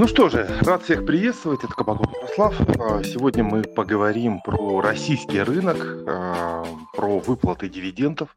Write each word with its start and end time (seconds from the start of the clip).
Ну 0.00 0.08
что 0.08 0.30
же, 0.30 0.48
рад 0.62 0.82
всех 0.82 1.04
приветствовать, 1.04 1.62
это 1.62 1.74
Кабаков 1.74 2.10
Ярослав. 2.14 2.58
А, 2.80 3.04
сегодня 3.04 3.44
мы 3.44 3.62
поговорим 3.62 4.40
про 4.40 4.80
российский 4.80 5.42
рынок, 5.42 5.76
а, 6.08 6.64
про 6.96 7.18
выплаты 7.18 7.68
дивидендов. 7.68 8.34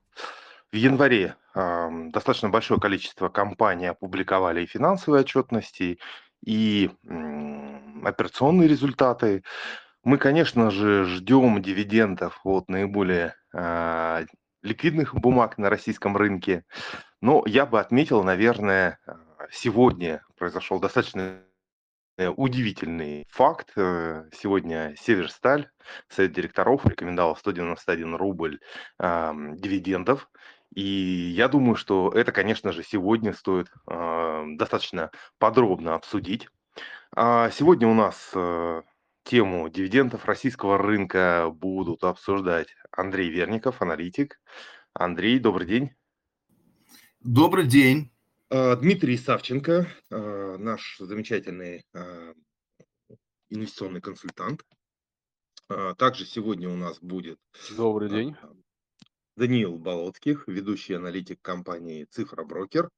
В 0.73 0.76
январе 0.76 1.38
а, 1.55 1.89
достаточно 2.10 2.49
большое 2.49 2.81
количество 2.81 3.29
компаний 3.29 3.86
опубликовали 3.86 4.63
и 4.63 4.65
финансовые 4.65 5.21
отчетности, 5.21 5.99
и 6.46 6.91
операционные 8.04 8.68
результаты. 8.68 9.45
Мы, 10.04 10.18
конечно 10.18 10.70
же, 10.70 11.05
ждем 11.05 11.61
дивидендов 11.61 12.41
от 12.43 12.68
наиболее 12.68 13.36
ликвидных 14.64 15.16
бумаг 15.16 15.57
на 15.57 15.70
российском 15.70 16.18
рынке. 16.18 16.66
Но 17.21 17.41
я 17.45 17.66
бы 17.66 17.80
отметил, 17.80 18.21
наверное, 18.21 19.00
сегодня 19.50 20.25
произошел 20.36 20.82
достаточно 20.82 21.39
Э, 22.18 22.27
удивительный 22.27 23.25
факт. 23.29 23.71
Э, 23.75 24.29
сегодня 24.33 24.96
Северсталь, 25.00 25.69
совет 26.10 26.33
директоров 26.33 26.86
рекомендовал 26.86 27.36
191 27.36 28.15
рубль 28.15 28.60
э, 29.00 29.32
дивидендов. 29.55 30.29
И 30.75 30.83
я 30.83 31.47
думаю, 31.47 31.75
что 31.75 32.09
это, 32.09 32.31
конечно 32.31 32.72
же, 32.72 32.83
сегодня 32.83 33.33
стоит 33.33 33.67
э, 33.89 34.44
достаточно 34.58 35.11
подробно 35.39 35.95
обсудить. 35.95 36.50
А 37.16 37.50
сегодня 37.50 37.88
у 37.88 37.94
нас 37.94 38.31
э, 38.36 38.81
тему 39.23 39.69
дивидендов 39.69 40.25
российского 40.25 40.77
рынка 40.77 41.50
будут 41.52 42.03
обсуждать 42.03 42.67
Андрей 42.91 43.30
Верников, 43.30 43.81
аналитик. 43.81 44.39
Андрей, 44.94 45.39
добрый 45.39 45.66
день. 45.66 45.91
Добрый 47.22 47.66
день. 47.66 48.12
А, 48.56 48.75
Дмитрий 48.75 49.17
Савченко, 49.17 49.88
а, 50.12 50.58
наш 50.59 50.98
замечательный 51.00 51.84
а, 51.92 52.36
инвестиционный 53.50 54.00
консультант. 54.00 54.64
Также 55.97 56.25
сегодня 56.25 56.69
у 56.69 56.75
нас 56.75 57.00
будет 57.00 57.39
Добрый 57.75 58.09
день. 58.09 58.36
Даниил 59.36 59.80
Болоцких, 59.80 60.47
ведущий 60.47 60.94
аналитик 60.94 61.42
компании 61.42 62.03
Цифра 62.03 62.44
Брокер. 62.44 62.92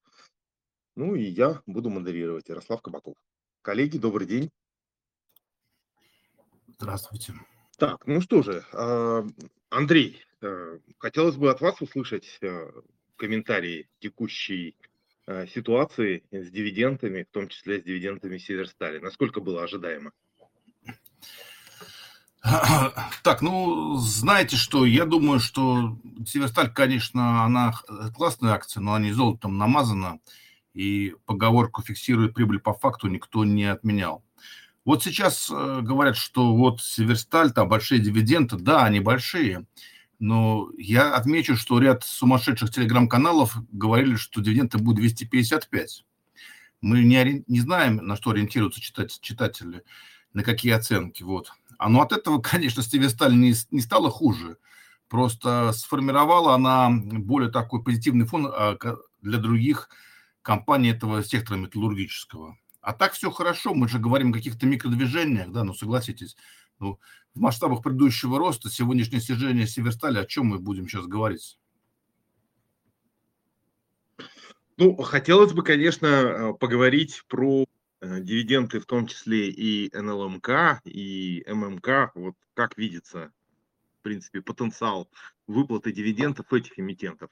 Ну 0.98 1.16
и 1.16 1.24
я 1.24 1.62
буду 1.68 1.90
модерировать 1.90 2.50
Ярослав 2.50 2.82
Кабаков. 2.82 3.16
Коллеги, 3.62 3.98
добрый 3.98 4.28
день. 4.28 4.50
Здравствуйте. 6.68 7.34
Так, 7.78 8.06
ну 8.08 8.20
что 8.20 8.42
же, 8.42 8.66
Андрей, 9.70 10.26
хотелось 10.98 11.38
бы 11.38 11.50
от 11.50 11.62
вас 11.62 11.80
услышать 11.82 12.42
комментарии 13.16 13.88
текущей 14.00 14.76
ситуации 15.54 16.24
с 16.32 16.50
дивидендами, 16.50 17.24
в 17.24 17.34
том 17.34 17.48
числе 17.48 17.80
с 17.80 17.84
дивидендами 17.84 18.38
Северстали? 18.38 19.00
Насколько 19.00 19.42
было 19.42 19.64
ожидаемо? 19.64 20.12
Так, 23.24 23.42
ну, 23.42 23.96
знаете 23.98 24.56
что, 24.56 24.86
я 24.86 25.06
думаю, 25.06 25.40
что 25.40 25.98
Северсталь, 26.28 26.72
конечно, 26.72 27.44
она 27.44 27.74
классная 28.16 28.54
акция, 28.54 28.82
но 28.82 28.94
она 28.94 29.06
не 29.06 29.14
золотом 29.14 29.58
намазана, 29.58 30.20
и 30.74 31.16
поговорку 31.26 31.82
«фиксирует 31.82 32.34
прибыль 32.34 32.60
по 32.60 32.74
факту» 32.74 33.08
никто 33.08 33.46
не 33.46 33.66
отменял. 33.66 34.24
Вот 34.84 35.04
сейчас 35.04 35.50
э, 35.50 35.80
говорят, 35.82 36.16
что 36.16 36.56
вот 36.56 36.82
Северсталь, 36.82 37.52
там 37.52 37.68
большие 37.68 38.00
дивиденды, 38.00 38.58
да, 38.58 38.84
они 38.84 39.00
большие, 39.00 39.66
но 40.20 40.70
я 40.78 41.16
отмечу, 41.16 41.56
что 41.56 41.80
ряд 41.80 42.04
сумасшедших 42.04 42.72
телеграм-каналов 42.72 43.58
говорили, 43.72 44.16
что 44.16 44.42
дивиденды 44.42 44.78
будут 44.78 45.00
255. 45.00 46.06
Мы 46.82 47.04
не, 47.04 47.44
не 47.48 47.60
знаем, 47.60 47.98
на 47.98 48.16
что 48.16 48.32
ориентируются 48.32 48.82
читать, 48.82 49.20
читатели, 49.22 49.84
на 50.34 50.44
какие 50.44 50.74
оценки. 50.74 51.24
Вот. 51.24 51.52
А 51.78 51.90
ну 51.90 52.02
от 52.02 52.12
этого, 52.12 52.42
конечно, 52.42 52.84
Стивесталь 52.84 53.36
не, 53.36 53.54
не 53.72 53.82
стало 53.82 54.10
хуже. 54.10 54.58
Просто 55.08 55.72
сформировала 55.74 56.56
она 56.56 56.90
более 56.90 57.52
такой 57.52 57.84
позитивный 57.84 58.26
фон 58.26 58.48
а, 58.48 58.78
для 59.22 59.38
других 59.38 59.90
компаний 60.42 60.90
этого 60.90 61.24
сектора 61.24 61.58
металлургического. 61.58 62.58
А 62.82 62.94
так 62.94 63.14
все 63.14 63.32
хорошо, 63.32 63.74
мы 63.74 63.88
же 63.88 63.98
говорим 63.98 64.30
о 64.30 64.34
каких-то 64.34 64.68
микродвижениях, 64.68 65.52
да, 65.52 65.64
ну 65.64 65.74
согласитесь, 65.74 66.36
ну, 66.78 67.00
в 67.36 67.40
масштабах 67.40 67.84
предыдущего 67.84 68.40
роста 68.40 68.70
сегодняшнее 68.70 69.20
снижение 69.20 69.68
Северстали, 69.68 70.18
о 70.18 70.26
чем 70.26 70.48
мы 70.48 70.60
будем 70.60 70.88
сейчас 70.88 71.06
говорить? 71.06 71.60
Ну, 74.78 74.96
хотелось 74.98 75.54
бы, 75.54 75.64
конечно, 75.64 76.06
э, 76.06 76.54
поговорить 76.54 77.24
про 77.28 77.66
э, 78.02 78.20
дивиденды, 78.22 78.80
в 78.80 78.86
том 78.86 79.08
числе 79.08 79.50
и 79.50 79.90
НЛМК, 79.96 80.82
и 80.86 81.46
ММК. 81.48 82.12
Вот 82.16 82.36
как 82.54 82.78
видится, 82.78 83.32
в 84.00 84.04
принципе, 84.04 84.42
потенциал 84.42 85.10
выплаты 85.48 85.94
дивидендов 85.94 86.52
этих 86.52 86.78
эмитентов? 86.78 87.30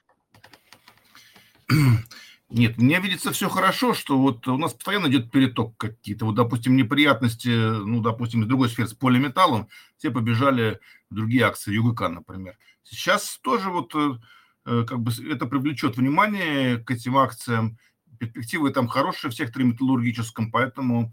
Нет, 2.50 2.76
мне 2.76 3.00
видится 3.00 3.32
все 3.32 3.48
хорошо, 3.48 3.94
что 3.94 4.18
вот 4.18 4.46
у 4.48 4.58
нас 4.58 4.74
постоянно 4.74 5.06
идет 5.06 5.30
переток 5.30 5.76
какие-то. 5.76 6.26
Вот, 6.26 6.34
допустим, 6.34 6.76
неприятности, 6.76 7.48
ну, 7.48 8.00
допустим, 8.00 8.42
из 8.42 8.46
другой 8.46 8.68
сферы 8.68 8.88
с 8.88 8.94
полиметаллом, 8.94 9.68
все 9.96 10.10
побежали 10.10 10.78
в 11.10 11.14
другие 11.14 11.44
акции, 11.44 11.74
ЮГК, 11.74 12.08
например. 12.08 12.56
Сейчас 12.82 13.38
тоже 13.42 13.70
вот 13.70 13.94
э, 13.94 14.18
э, 14.66 14.84
как 14.86 15.00
бы 15.00 15.10
это 15.30 15.46
привлечет 15.46 15.96
внимание 15.96 16.76
к 16.76 16.90
этим 16.90 17.16
акциям. 17.16 17.78
Перспективы 18.18 18.70
там 18.70 18.88
хорошие 18.88 19.30
в 19.30 19.34
секторе 19.34 19.64
металлургическом, 19.64 20.52
поэтому, 20.52 21.12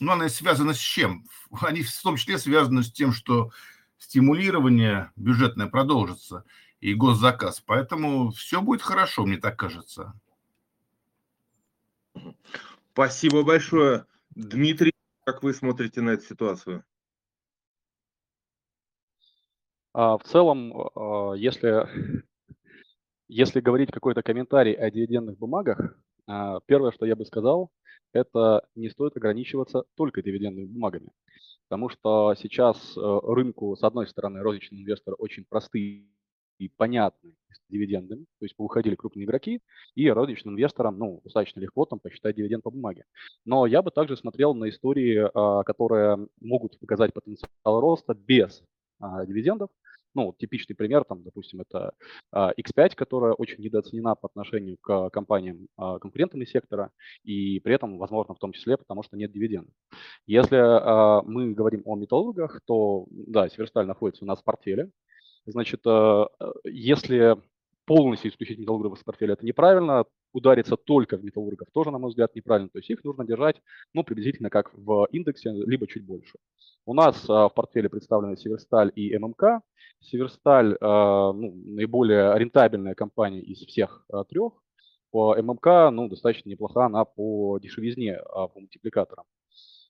ну, 0.00 0.12
она 0.12 0.28
связана 0.28 0.74
с 0.74 0.78
чем? 0.78 1.24
Они 1.60 1.84
в 1.84 2.02
том 2.02 2.16
числе 2.16 2.38
связаны 2.38 2.82
с 2.82 2.92
тем, 2.92 3.12
что 3.12 3.52
стимулирование 3.98 5.12
бюджетное 5.14 5.68
продолжится 5.68 6.44
и 6.80 6.92
госзаказ. 6.92 7.62
Поэтому 7.64 8.32
все 8.32 8.60
будет 8.60 8.82
хорошо, 8.82 9.24
мне 9.24 9.36
так 9.36 9.56
кажется. 9.56 10.12
Спасибо 12.92 13.42
большое. 13.42 14.06
Дмитрий, 14.30 14.92
как 15.24 15.42
вы 15.42 15.54
смотрите 15.54 16.00
на 16.00 16.10
эту 16.10 16.24
ситуацию? 16.24 16.84
А, 19.94 20.16
в 20.18 20.24
целом, 20.24 20.72
а, 20.94 21.34
если, 21.34 21.86
если 23.28 23.60
говорить 23.60 23.90
какой-то 23.90 24.22
комментарий 24.22 24.72
о 24.72 24.90
дивидендных 24.90 25.38
бумагах, 25.38 25.96
а, 26.26 26.60
первое, 26.66 26.92
что 26.92 27.06
я 27.06 27.16
бы 27.16 27.24
сказал, 27.24 27.70
это 28.12 28.66
не 28.74 28.90
стоит 28.90 29.16
ограничиваться 29.16 29.84
только 29.96 30.22
дивидендными 30.22 30.66
бумагами. 30.66 31.10
Потому 31.68 31.88
что 31.88 32.34
сейчас 32.34 32.96
э, 32.98 33.20
рынку, 33.22 33.74
с 33.74 33.82
одной 33.82 34.06
стороны, 34.06 34.42
розничный 34.42 34.82
инвестор 34.82 35.14
очень 35.16 35.46
простые 35.48 36.06
и 36.62 36.68
понятны 36.68 37.34
с 37.50 37.60
дивидендами, 37.68 38.24
то 38.38 38.44
есть 38.44 38.54
выходили 38.56 38.94
крупные 38.94 39.24
игроки, 39.24 39.60
и 39.96 40.08
розничным 40.08 40.54
инвесторам 40.54 40.96
ну, 40.96 41.20
достаточно 41.24 41.60
легко 41.60 41.84
там 41.86 41.98
посчитать 41.98 42.36
дивиденд 42.36 42.62
по 42.62 42.70
бумаге. 42.70 43.04
Но 43.44 43.66
я 43.66 43.82
бы 43.82 43.90
также 43.90 44.16
смотрел 44.16 44.54
на 44.54 44.68
истории, 44.68 45.28
а, 45.34 45.64
которые 45.64 46.28
могут 46.40 46.78
показать 46.78 47.12
потенциал 47.12 47.80
роста 47.80 48.14
без 48.14 48.62
а, 49.00 49.26
дивидендов. 49.26 49.70
Ну, 50.14 50.34
типичный 50.38 50.76
пример, 50.76 51.04
там, 51.04 51.22
допустим, 51.22 51.62
это 51.62 51.94
а, 52.30 52.52
X5, 52.52 52.94
которая 52.94 53.32
очень 53.32 53.64
недооценена 53.64 54.14
по 54.14 54.28
отношению 54.28 54.76
к 54.80 55.10
компаниям 55.10 55.68
конкурентами 55.76 56.44
сектора, 56.44 56.90
и 57.24 57.58
при 57.60 57.74
этом, 57.74 57.98
возможно, 57.98 58.34
в 58.34 58.38
том 58.38 58.52
числе, 58.52 58.76
потому 58.76 59.02
что 59.02 59.16
нет 59.16 59.32
дивидендов. 59.32 59.74
Если 60.26 60.56
мы 61.26 61.54
говорим 61.54 61.82
о 61.86 61.96
металлургах, 61.96 62.60
то, 62.66 63.06
да, 63.10 63.48
Северсталь 63.48 63.86
находится 63.86 64.24
у 64.24 64.28
нас 64.28 64.40
в 64.40 64.44
портфеле, 64.44 64.90
Значит, 65.46 65.80
э, 65.86 66.26
э, 66.40 66.52
если 66.64 67.36
полностью 67.84 68.30
исключить 68.30 68.58
металлургов 68.58 68.98
из 68.98 69.04
портфеля, 69.04 69.34
это 69.34 69.44
неправильно. 69.44 70.04
Удариться 70.32 70.76
только 70.76 71.18
в 71.18 71.24
металлургов 71.24 71.68
тоже, 71.72 71.90
на 71.90 71.98
мой 71.98 72.08
взгляд, 72.08 72.34
неправильно. 72.34 72.70
То 72.70 72.78
есть 72.78 72.88
их 72.88 73.04
нужно 73.04 73.26
держать, 73.26 73.60
ну, 73.92 74.02
приблизительно 74.02 74.48
как 74.50 74.72
в 74.72 75.06
индексе, 75.10 75.50
либо 75.50 75.86
чуть 75.86 76.06
больше. 76.06 76.38
У 76.86 76.94
нас 76.94 77.28
а, 77.28 77.48
в 77.48 77.54
портфеле 77.54 77.90
представлены 77.90 78.36
Северсталь 78.36 78.92
и 78.94 79.16
ММК. 79.18 79.60
Северсталь 80.00 80.78
а, 80.80 81.32
ну, 81.32 81.52
наиболее 81.66 82.38
рентабельная 82.38 82.94
компания 82.94 83.40
из 83.40 83.58
всех 83.58 84.06
а, 84.10 84.24
трех. 84.24 84.54
По 85.10 85.36
ММК, 85.36 85.92
ну, 85.92 86.08
достаточно 86.08 86.48
неплоха 86.48 86.86
она 86.86 87.04
по 87.04 87.58
дешевизне, 87.58 88.16
а, 88.16 88.48
по 88.48 88.58
мультипликаторам. 88.58 89.26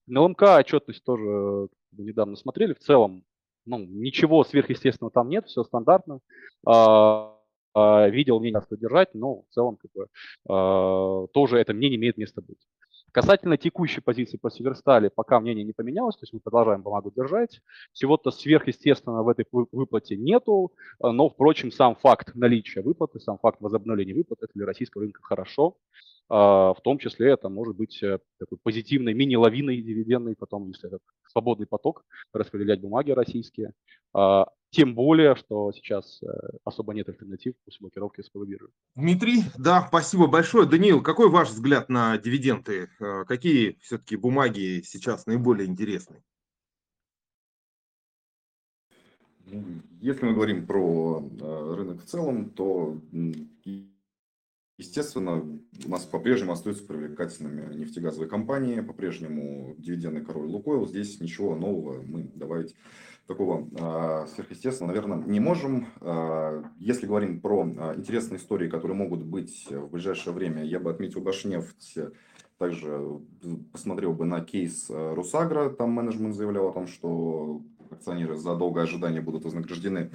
На 0.06 0.26
ММК 0.26 0.42
отчетность 0.58 1.04
тоже 1.04 1.68
недавно 1.92 2.34
смотрели. 2.34 2.74
В 2.74 2.80
целом 2.80 3.24
ну, 3.66 3.78
ничего 3.78 4.44
сверхъестественного 4.44 5.10
там 5.10 5.28
нет, 5.28 5.46
все 5.46 5.64
стандартно. 5.64 6.20
А, 6.66 7.36
а, 7.74 8.08
видел 8.08 8.40
мнение, 8.40 8.62
что 8.64 8.76
держать, 8.76 9.14
но 9.14 9.42
в 9.42 9.46
целом 9.50 9.76
как 9.76 9.90
бы, 9.92 10.06
а, 10.48 11.26
тоже 11.32 11.58
это 11.58 11.72
мнение 11.74 11.98
имеет 11.98 12.16
место 12.18 12.42
быть. 12.42 12.58
Касательно 13.12 13.58
текущей 13.58 14.00
позиции 14.00 14.38
по 14.38 14.50
Северстали, 14.50 15.10
пока 15.14 15.38
мнение 15.38 15.64
не 15.64 15.74
поменялось, 15.74 16.16
то 16.16 16.22
есть 16.22 16.32
мы 16.32 16.40
продолжаем 16.40 16.80
бумагу 16.80 17.12
держать. 17.14 17.60
Всего-то 17.92 18.30
сверхъестественного 18.30 19.22
в 19.22 19.28
этой 19.28 19.46
выплате 19.50 20.16
нету, 20.16 20.72
но, 20.98 21.28
впрочем, 21.28 21.70
сам 21.70 21.94
факт 21.94 22.34
наличия 22.34 22.80
выплаты, 22.80 23.20
сам 23.20 23.36
факт 23.36 23.60
возобновления 23.60 24.14
выплат, 24.14 24.38
это 24.42 24.52
для 24.54 24.64
российского 24.64 25.02
рынка 25.02 25.20
хорошо. 25.22 25.76
В 26.28 26.76
том 26.82 26.98
числе 26.98 27.32
это 27.32 27.48
может 27.48 27.76
быть 27.76 28.00
такой 28.00 28.58
позитивной 28.62 29.12
мини-лавиной 29.12 29.82
дивидендной, 29.82 30.34
потом, 30.34 30.68
если 30.68 30.88
это 30.88 30.98
свободный 31.26 31.66
поток, 31.66 32.04
распределять 32.32 32.80
бумаги 32.80 33.10
российские. 33.10 33.72
Тем 34.70 34.94
более, 34.94 35.36
что 35.36 35.72
сейчас 35.72 36.22
особо 36.64 36.94
нет 36.94 37.08
альтернатив 37.08 37.54
после 37.64 37.78
блокировки 37.80 38.22
СПБ 38.22 38.46
биржи. 38.46 38.68
Дмитрий, 38.94 39.42
да, 39.58 39.84
спасибо 39.88 40.26
большое. 40.26 40.66
Даниил, 40.66 41.02
какой 41.02 41.28
ваш 41.28 41.50
взгляд 41.50 41.90
на 41.90 42.16
дивиденды? 42.16 42.88
Какие 43.26 43.76
все-таки 43.82 44.16
бумаги 44.16 44.80
сейчас 44.84 45.26
наиболее 45.26 45.68
интересны? 45.68 46.22
Ну, 49.44 49.62
если 50.00 50.24
мы 50.24 50.32
говорим 50.32 50.66
про 50.66 51.20
э, 51.20 51.74
рынок 51.74 52.02
в 52.02 52.06
целом, 52.06 52.50
то, 52.50 52.96
естественно, 54.92 55.42
у 55.86 55.88
нас 55.88 56.04
по-прежнему 56.04 56.52
остаются 56.52 56.84
привлекательными 56.84 57.74
нефтегазовые 57.74 58.28
компании, 58.28 58.80
по-прежнему 58.80 59.74
дивидендный 59.78 60.22
король 60.22 60.48
Лукойл. 60.48 60.86
Здесь 60.86 61.18
ничего 61.18 61.56
нового 61.56 62.02
мы 62.02 62.24
добавить 62.34 62.76
такого 63.26 63.66
э, 63.72 64.26
сверхъестественного, 64.34 64.94
наверное, 64.94 65.26
не 65.26 65.40
можем. 65.40 65.86
Э, 66.02 66.64
если 66.78 67.06
говорим 67.06 67.40
про 67.40 67.64
э, 67.64 67.94
интересные 67.96 68.38
истории, 68.38 68.68
которые 68.68 68.94
могут 68.94 69.22
быть 69.22 69.66
в 69.70 69.88
ближайшее 69.88 70.34
время, 70.34 70.62
я 70.62 70.78
бы 70.78 70.90
отметил 70.90 71.22
Башнефть, 71.22 71.96
также 72.58 73.20
посмотрел 73.72 74.12
бы 74.12 74.26
на 74.26 74.42
кейс 74.42 74.90
Русагра, 74.90 75.70
там 75.70 75.90
менеджмент 75.90 76.34
заявлял 76.34 76.68
о 76.68 76.72
том, 76.72 76.86
что 76.86 77.62
акционеры 77.90 78.36
за 78.36 78.54
долгое 78.56 78.84
ожидание 78.84 79.22
будут 79.22 79.44
вознаграждены. 79.44 80.10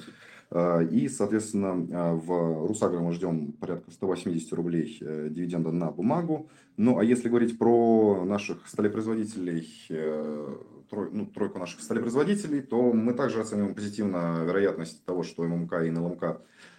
А, 0.49 0.81
и, 0.81 1.09
соответственно, 1.09 1.88
а, 1.91 2.13
в 2.13 2.67
Русагро 2.67 2.99
мы 2.99 3.11
ждем 3.11 3.51
порядка 3.53 3.91
180 3.91 4.53
рублей 4.53 4.97
э, 5.01 5.27
дивиденда 5.29 5.71
на 5.71 5.91
бумагу. 5.91 6.49
Ну, 6.77 6.99
а 6.99 7.03
если 7.03 7.27
говорить 7.27 7.57
про 7.57 8.23
наших 8.23 8.65
сталепроизводителей, 8.67 9.67
э, 9.89 10.57
трой, 10.89 11.09
ну, 11.11 11.25
тройку 11.25 11.59
наших 11.59 11.81
сталепроизводителей, 11.81 12.61
то 12.61 12.94
мы 12.94 13.13
также 13.13 13.41
оцениваем 13.41 13.75
позитивно 13.75 14.44
вероятность 14.45 15.03
того, 15.03 15.23
что 15.23 15.44
ММК 15.44 15.73
и 15.85 15.91
НЛМК 15.91 16.23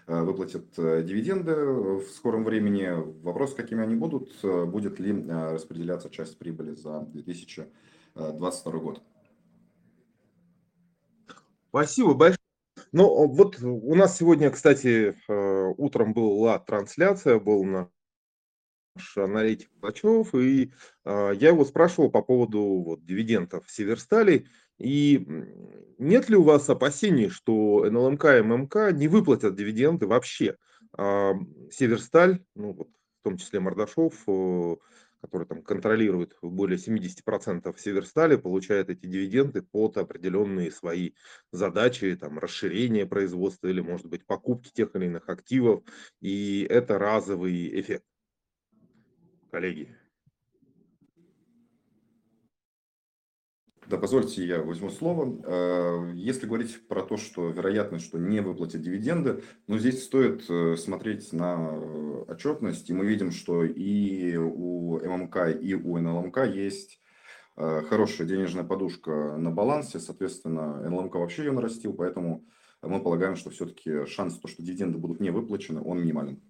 э, 0.07 0.23
выплатят 0.23 0.65
дивиденды 0.77 1.55
в 1.55 2.05
скором 2.15 2.45
времени. 2.45 2.89
Вопрос, 3.23 3.53
какими 3.53 3.83
они 3.83 3.97
будут, 3.97 4.31
будет 4.43 4.99
ли 4.99 5.13
распределяться 5.29 6.09
часть 6.09 6.39
прибыли 6.39 6.75
за 6.75 7.01
2022 7.01 8.73
год. 8.79 9.03
Спасибо 11.69 12.15
большое. 12.15 12.38
Ну, 12.93 13.27
вот 13.29 13.61
у 13.63 13.95
нас 13.95 14.17
сегодня, 14.17 14.51
кстати, 14.51 15.15
э, 15.29 15.75
утром 15.77 16.15
была 16.15 16.59
трансляция, 16.59 17.39
был 17.39 17.65
наш 17.65 17.89
аналитик 19.17 19.71
Плачев, 19.81 20.35
и 20.35 20.73
э, 21.05 21.33
я 21.35 21.49
его 21.49 21.65
спрашивал 21.65 22.11
по 22.11 22.23
поводу 22.23 22.61
вот, 22.61 23.05
дивидендов 23.05 23.71
Северстали, 23.71 24.47
и 24.79 25.27
нет 25.99 26.29
ли 26.29 26.37
у 26.37 26.43
вас 26.45 26.69
опасений, 26.71 27.29
что 27.29 27.85
НЛМК 27.91 28.25
и 28.25 28.43
ММК 28.43 28.93
не 28.93 29.09
выплатят 29.09 29.57
дивиденды 29.57 30.07
вообще? 30.07 30.57
А, 30.97 31.35
Северсталь, 31.71 32.43
ну, 32.55 32.73
вот, 32.73 32.89
в 33.21 33.25
том 33.25 33.37
числе 33.37 33.61
Мордашов, 33.61 34.15
э, 34.27 34.77
который 35.21 35.47
там 35.47 35.63
контролирует 35.63 36.37
более 36.43 36.79
70% 36.79 37.79
Северстали, 37.79 38.37
получает 38.37 38.91
эти 38.91 39.07
дивиденды 39.07 39.63
под 39.63 39.97
определенные 39.97 40.71
свои 40.71 41.13
задачи, 41.53 42.17
там, 42.17 42.39
расширение 42.39 43.07
производства 43.07 43.69
или, 43.69 43.81
может 43.81 44.07
быть, 44.07 44.27
покупки 44.27 44.71
тех 44.73 44.95
или 44.95 45.07
иных 45.07 45.29
активов. 45.29 45.83
И 46.21 46.67
это 46.69 46.99
разовый 46.99 47.81
эффект. 47.81 48.05
Коллеги. 49.51 49.98
Да, 53.89 53.97
позвольте, 53.97 54.45
я 54.45 54.63
возьму 54.63 54.91
слово. 54.91 55.41
Э, 55.47 56.13
если 56.15 56.47
говорить 56.47 56.87
про 56.89 57.03
то, 57.03 57.17
что 57.17 57.49
вероятность, 57.49 58.05
что 58.05 58.19
не 58.19 58.41
выплатят 58.41 58.83
дивиденды, 58.83 59.43
ну, 59.67 59.79
здесь 59.79 60.05
стоит 60.05 60.45
э, 60.51 60.77
смотреть 60.77 61.33
на 61.33 61.71
э, 61.73 62.25
отчетность, 62.29 62.91
и 62.91 62.93
мы 62.93 63.07
видим, 63.07 63.31
что 63.31 63.65
и 63.65 64.37
у 64.37 64.99
ММК, 64.99 65.59
и 65.59 65.75
у 65.75 65.97
НЛМК 65.99 66.39
есть 66.47 67.01
хорошая 67.57 68.29
денежная 68.29 68.63
подушка 68.63 69.37
на 69.37 69.51
балансе, 69.51 69.99
соответственно, 69.99 70.89
НЛМК 70.89 71.17
вообще 71.17 71.47
ее 71.47 71.51
нарастил, 71.51 71.93
поэтому 71.93 72.45
мы 72.83 73.03
полагаем, 73.03 73.35
что 73.35 73.51
все-таки 73.51 74.07
шанс, 74.07 74.39
то, 74.39 74.47
что 74.47 74.63
дивиденды 74.63 74.97
будут 74.97 75.19
не 75.19 75.31
выплачены, 75.31 75.83
он 75.83 76.01
минимален. 76.01 76.41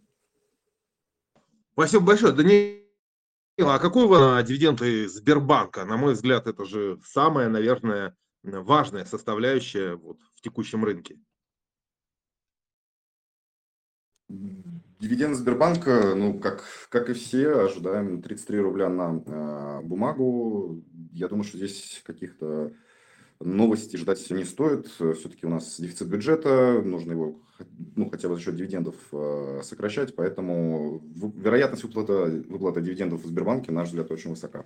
Спасибо 1.72 2.04
большое. 2.04 2.34
Да 2.34 2.42
не 2.42 2.87
а 3.66 3.78
какой 3.78 4.04
у 4.04 4.08
вас 4.08 4.46
дивиденды 4.46 5.08
Сбербанка? 5.08 5.84
На 5.84 5.96
мой 5.96 6.14
взгляд, 6.14 6.46
это 6.46 6.64
же 6.64 7.00
самая, 7.04 7.48
наверное, 7.48 8.14
важная 8.42 9.04
составляющая 9.04 9.96
вот 9.96 10.18
в 10.36 10.40
текущем 10.40 10.84
рынке. 10.84 11.18
Дивиденды 14.28 15.36
Сбербанка, 15.36 16.14
ну, 16.14 16.38
как, 16.38 16.64
как 16.90 17.08
и 17.08 17.14
все, 17.14 17.64
ожидаем 17.64 18.20
33 18.20 18.60
рубля 18.60 18.88
на 18.88 19.22
э, 19.24 19.80
бумагу. 19.82 20.84
Я 21.12 21.28
думаю, 21.28 21.44
что 21.44 21.56
здесь 21.56 22.02
каких-то 22.04 22.72
новостей 23.40 23.98
ждать 23.98 24.30
не 24.30 24.44
стоит. 24.44 24.86
Все-таки 24.86 25.46
у 25.46 25.48
нас 25.48 25.80
дефицит 25.80 26.08
бюджета, 26.08 26.82
нужно 26.84 27.12
его 27.12 27.40
ну, 27.96 28.08
хотя 28.08 28.28
бы 28.28 28.36
за 28.36 28.40
счет 28.40 28.56
дивидендов 28.56 28.94
э, 29.12 29.62
сокращать, 29.64 30.14
поэтому 30.14 31.02
вероятность 31.34 31.82
выплаты, 31.82 32.42
выплаты 32.48 32.80
дивидендов 32.80 33.22
в 33.22 33.26
Сбербанке, 33.26 33.72
на 33.72 33.80
наш 33.80 33.88
взгляд, 33.88 34.10
очень 34.10 34.30
высока. 34.30 34.64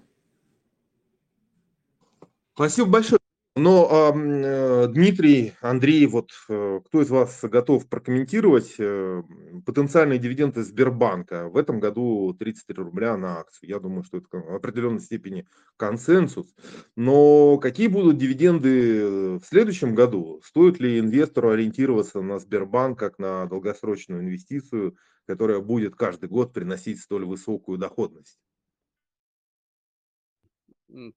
Спасибо 2.55 2.89
большое. 2.89 3.22
Но, 3.55 4.15
э, 4.15 4.87
Дмитрий, 4.89 5.53
Андрей, 5.61 6.07
вот 6.07 6.31
э, 6.49 6.81
кто 6.87 7.03
из 7.03 7.11
вас 7.11 7.39
готов 7.43 7.87
прокомментировать 7.87 8.77
э, 8.79 9.23
потенциальные 9.67 10.19
дивиденды 10.19 10.63
Сбербанка? 10.63 11.51
В 11.51 11.59
этом 11.59 11.79
году 11.79 12.35
33 12.39 12.83
рубля 12.83 13.15
на 13.19 13.41
акцию. 13.41 13.69
Я 13.69 13.79
думаю, 13.79 14.05
что 14.05 14.19
это 14.19 14.29
в 14.39 14.55
определенной 14.55 15.01
степени 15.01 15.47
консенсус. 15.77 16.55
Но 16.97 17.59
какие 17.59 17.89
будут 17.89 18.17
дивиденды 18.17 19.37
в 19.39 19.45
следующем 19.45 19.95
году? 19.95 20.41
Стоит 20.43 20.81
ли 20.81 20.99
инвестору 20.99 21.51
ориентироваться 21.51 22.23
на 22.23 22.39
Сбербанк 22.39 22.99
как 22.99 23.19
на 23.19 23.45
долгосрочную 23.45 24.23
инвестицию, 24.23 24.97
которая 25.27 25.61
будет 25.61 25.95
каждый 25.95 26.31
год 26.31 26.55
приносить 26.55 27.01
столь 27.01 27.27
высокую 27.27 27.77
доходность? 27.77 28.39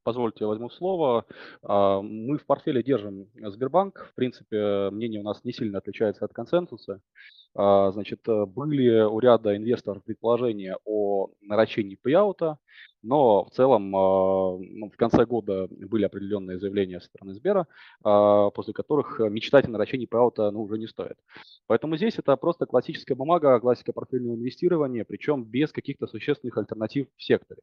Позвольте, 0.03 0.39
я 0.41 0.47
возьму 0.47 0.69
слово. 0.69 1.25
А, 1.63 2.01
мы 2.01 2.37
в 2.37 2.45
портфеле 2.45 2.83
держим 2.83 3.27
Сбербанк. 3.35 4.09
В 4.11 4.15
принципе, 4.15 4.89
мнение 4.91 5.21
у 5.21 5.23
нас 5.23 5.43
не 5.43 5.53
сильно 5.53 5.79
отличается 5.79 6.25
от 6.25 6.33
консенсуса. 6.33 7.01
А, 7.55 7.91
значит, 7.91 8.21
были 8.25 9.01
у 9.01 9.19
ряда 9.19 9.55
инвесторов 9.55 10.03
предположения 10.03 10.77
о 10.85 11.29
наращении 11.41 11.95
пейаута, 11.95 12.57
но 13.01 13.45
в 13.45 13.51
целом 13.51 13.95
а, 13.95 14.57
ну, 14.57 14.89
в 14.89 14.97
конце 14.97 15.25
года 15.25 15.67
были 15.69 16.05
определенные 16.05 16.59
заявления 16.59 16.99
со 16.99 17.07
стороны 17.07 17.33
Сбера, 17.33 17.67
после 18.01 18.73
которых 18.73 19.19
мечтать 19.19 19.65
о 19.65 19.71
наращении 19.71 20.05
пейаута 20.05 20.51
ну, 20.51 20.63
уже 20.63 20.77
не 20.77 20.87
стоит. 20.87 21.17
Поэтому 21.67 21.97
здесь 21.97 22.17
это 22.17 22.35
просто 22.35 22.65
классическая 22.65 23.15
бумага, 23.15 23.59
классика 23.59 23.93
портфельного 23.93 24.35
инвестирования, 24.35 25.05
причем 25.05 25.43
без 25.43 25.71
каких-то 25.71 26.07
существенных 26.07 26.57
альтернатив 26.57 27.07
в 27.15 27.23
секторе. 27.23 27.61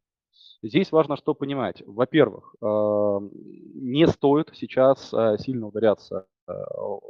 Здесь 0.62 0.92
важно 0.92 1.16
что 1.16 1.34
понимать. 1.34 1.82
Во-первых, 1.86 2.54
а, 2.60 3.18
не 3.20 4.06
стоит 4.06 4.50
сейчас 4.54 5.12
а, 5.12 5.36
сильно 5.36 5.66
ударяться 5.66 6.26
а, 6.46 6.52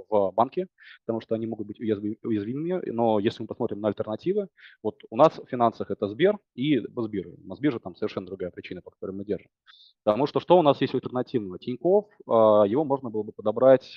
в 0.09 0.33
банки, 0.33 0.69
потому 1.05 1.21
что 1.21 1.35
они 1.35 1.47
могут 1.47 1.67
быть 1.67 1.79
уязвимыми, 1.79 2.81
но 2.91 3.19
если 3.19 3.43
мы 3.43 3.49
посмотрим 3.49 3.81
на 3.81 3.89
альтернативы, 3.89 4.49
вот 4.83 4.97
у 5.11 5.17
нас 5.17 5.39
в 5.39 5.47
финансах 5.49 5.91
это 5.91 6.09
Сбер 6.09 6.39
и 6.55 6.81
Мосбиржа. 6.95 7.37
Мосбиржа 7.45 7.79
там 7.79 7.95
совершенно 7.95 8.27
другая 8.27 8.51
причина, 8.51 8.81
по 8.81 8.91
которой 8.91 9.11
мы 9.11 9.25
держим. 9.27 9.51
Потому 10.03 10.27
что 10.27 10.41
что 10.41 10.59
у 10.59 10.63
нас 10.63 10.81
есть 10.81 10.95
альтернативного? 10.95 11.59
Тиньков, 11.59 12.07
его 12.27 12.85
можно 12.85 13.11
было 13.11 13.23
бы 13.23 13.33
подобрать 13.33 13.97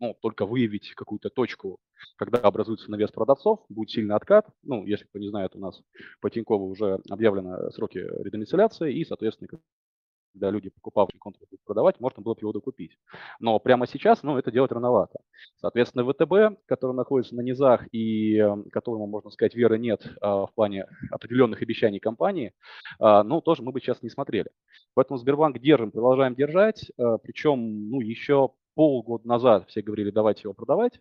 ну, 0.00 0.16
только 0.20 0.46
выявить 0.46 0.92
какую-то 0.94 1.30
точку, 1.30 1.78
когда 2.16 2.38
образуется 2.38 2.90
навес 2.90 3.10
продавцов, 3.10 3.64
будет 3.68 3.90
сильный 3.90 4.14
откат. 4.14 4.46
Ну, 4.62 4.84
если 4.84 5.04
кто 5.04 5.18
не 5.18 5.28
знает, 5.28 5.56
у 5.56 5.58
нас 5.58 5.80
по 6.20 6.30
Тинькову 6.30 6.68
уже 6.68 7.00
объявлены 7.10 7.70
сроки 7.72 7.98
редомицеляции, 7.98 8.94
и, 8.94 9.04
соответственно, 9.04 9.48
когда 10.36 10.50
люди, 10.50 10.68
покупавшие 10.68 11.18
контракт, 11.18 11.50
будут 11.50 11.64
продавать, 11.64 11.98
можно 11.98 12.22
было 12.22 12.34
бы 12.34 12.40
его 12.40 12.52
докупить. 12.52 12.98
Но 13.40 13.58
прямо 13.58 13.86
сейчас, 13.86 14.22
ну, 14.22 14.36
это 14.36 14.50
делать 14.52 14.70
рановато. 14.70 15.18
Соответственно, 15.56 16.04
ВТБ, 16.04 16.60
который 16.66 16.94
находится 16.94 17.34
на 17.34 17.40
низах 17.40 17.86
и 17.92 18.38
которому, 18.70 19.06
можно 19.06 19.30
сказать, 19.30 19.54
веры 19.54 19.78
нет 19.78 20.06
а, 20.20 20.46
в 20.46 20.52
плане 20.54 20.86
определенных 21.10 21.62
обещаний 21.62 22.00
компании, 22.00 22.52
а, 22.98 23.22
ну, 23.22 23.40
тоже 23.40 23.62
мы 23.62 23.72
бы 23.72 23.80
сейчас 23.80 24.02
не 24.02 24.10
смотрели. 24.10 24.50
Поэтому 24.94 25.18
Сбербанк 25.18 25.58
держим, 25.58 25.90
продолжаем 25.90 26.34
держать, 26.34 26.92
а, 26.98 27.16
причем, 27.16 27.88
ну, 27.88 28.00
еще 28.00 28.50
полгода 28.76 29.26
назад 29.26 29.68
все 29.68 29.82
говорили, 29.82 30.10
давайте 30.10 30.42
его 30.44 30.54
продавать. 30.54 31.00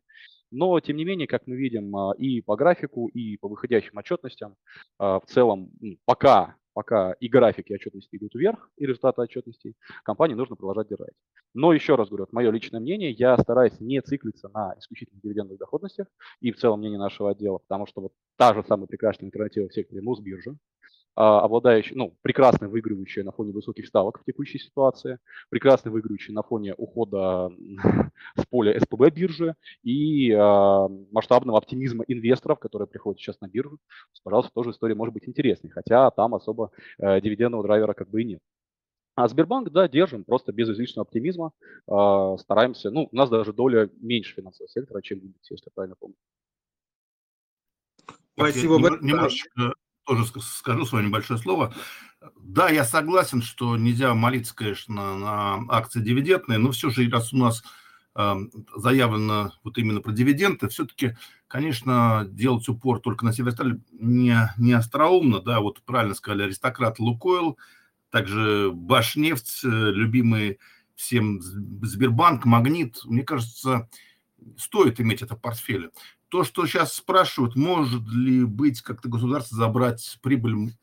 Но, 0.50 0.79
тем 0.79 0.98
не 0.98 1.05
менее, 1.05 1.27
как 1.27 1.46
мы 1.46 1.55
видим 1.55 1.96
и 2.13 2.41
по 2.41 2.55
графику, 2.55 3.08
и 3.10 3.38
по 3.38 3.48
выходящим 3.48 4.00
отчетностям, 4.00 4.55
в 4.98 5.24
целом 5.27 5.70
пока 6.05 6.55
пока 6.75 7.13
и 7.13 7.29
графики 7.29 7.72
отчетности 7.72 8.17
идут 8.17 8.36
вверх, 8.36 8.70
и 8.75 8.86
результаты 8.86 9.22
отчетности, 9.22 9.75
компании 10.03 10.36
нужно 10.36 10.58
продолжать 10.58 10.89
держать. 10.89 11.13
Но 11.53 11.72
еще 11.72 11.96
раз 11.96 12.10
говорю, 12.10 12.27
мое 12.32 12.51
личное 12.51 12.82
мнение, 12.82 13.12
я 13.12 13.38
стараюсь 13.38 13.79
не 13.79 14.01
циклиться 14.01 14.50
на 14.50 14.75
исключительно 14.77 15.22
дивидендных 15.22 15.58
доходностях 15.58 16.08
и 16.41 16.51
в 16.51 16.58
целом 16.58 16.79
мнение 16.79 17.00
нашего 17.00 17.32
отдела, 17.32 17.60
потому 17.60 17.88
что 17.88 18.01
вот 18.01 18.12
та 18.38 18.53
же 18.53 18.62
самая 18.67 18.88
прекрасная 18.88 19.27
альтернатива 19.27 19.70
в 19.70 19.74
секторе 19.74 20.01
Мосбиржа, 20.01 20.58
а, 21.15 21.39
обладающий, 21.41 21.95
ну, 21.95 22.13
прекрасно 22.22 22.67
выигрывающая 22.67 23.24
на 23.24 23.31
фоне 23.31 23.53
высоких 23.53 23.88
ставок 23.88 24.19
в 24.19 24.25
текущей 24.25 24.60
ситуации, 24.60 25.19
прекрасно 25.50 25.89
выигрывающий 25.89 26.34
на 26.34 26.43
фоне 26.43 26.74
ухода 26.75 27.50
с 28.36 28.45
поля 28.48 28.77
СПБ 28.79 29.12
биржи 29.12 29.55
и 29.81 30.31
э, 30.31 30.38
масштабного 31.12 31.57
оптимизма 31.57 32.03
инвесторов, 32.07 32.60
которые 32.60 32.89
приходят 32.89 33.19
сейчас 33.19 33.39
на 33.39 33.48
биржу. 33.48 33.77
Пожалуйста, 34.24 34.51
тоже 34.53 34.72
история 34.72 34.95
может 34.95 35.13
быть 35.13 35.27
интересной, 35.27 35.69
хотя 35.69 36.12
там 36.12 36.36
особо 36.36 36.72
э, 36.98 37.22
дивидендного 37.22 37.63
драйвера 37.63 37.93
как 37.93 38.10
бы 38.10 38.22
и 38.22 38.25
нет. 38.25 38.41
А 39.15 39.29
Сбербанк, 39.29 39.72
да, 39.72 39.88
держим 39.88 40.25
просто 40.25 40.51
без 40.51 40.69
излишнего 40.69 41.03
оптимизма, 41.03 41.51
э, 41.88 42.36
стараемся, 42.39 42.91
ну, 42.91 43.07
у 43.10 43.15
нас 43.15 43.29
даже 43.29 43.53
доля 43.53 43.89
меньше 44.01 44.36
финансового 44.36 44.69
сектора, 44.69 45.01
чем 45.01 45.19
в 45.19 45.24
если 45.50 45.67
я 45.67 45.72
правильно 45.74 45.95
помню. 45.98 46.17
Спасибо 48.34 48.81
большое. 48.81 49.01
Немножечко 49.01 49.75
тоже 50.05 50.25
скажу 50.25 50.85
свое 50.85 51.05
небольшое 51.05 51.39
слово. 51.39 51.74
Да, 52.38 52.69
я 52.69 52.85
согласен, 52.85 53.41
что 53.41 53.77
нельзя 53.77 54.13
молиться, 54.13 54.55
конечно, 54.55 55.17
на 55.17 55.65
акции 55.69 56.00
дивидендные, 56.00 56.57
но 56.57 56.71
все 56.71 56.89
же, 56.89 57.09
раз 57.09 57.33
у 57.33 57.38
нас 57.38 57.63
э, 58.15 58.35
заявлено 58.75 59.51
вот 59.63 59.77
именно 59.77 60.01
про 60.01 60.12
дивиденды, 60.12 60.67
все-таки, 60.69 61.15
конечно, 61.47 62.25
делать 62.27 62.67
упор 62.67 63.00
только 63.00 63.25
на 63.25 63.33
Северсталь 63.33 63.79
не, 63.91 64.38
не 64.57 64.74
остроумно, 64.74 65.39
да, 65.39 65.59
вот 65.59 65.83
правильно 65.83 66.15
сказали, 66.15 66.43
аристократ 66.43 67.00
Лукойл, 67.00 67.57
также 68.09 68.71
Башнефть, 68.74 69.62
э, 69.63 69.67
любимый 69.67 70.59
всем 70.95 71.41
Сбербанк, 71.41 72.45
Магнит, 72.45 73.01
мне 73.05 73.24
кажется, 73.24 73.89
стоит 74.57 75.00
иметь 75.00 75.21
это 75.21 75.35
в 75.35 75.41
портфеле 75.41 75.91
то, 76.36 76.44
что 76.44 76.68
сейчас 76.68 76.92
спрашивают, 76.92 77.56
может 77.56 78.06
ли 78.10 78.44
быть 78.44 78.82
как-то 78.82 79.08
государство 79.08 79.56
забрать 79.56 80.20
прибыль 80.22 80.74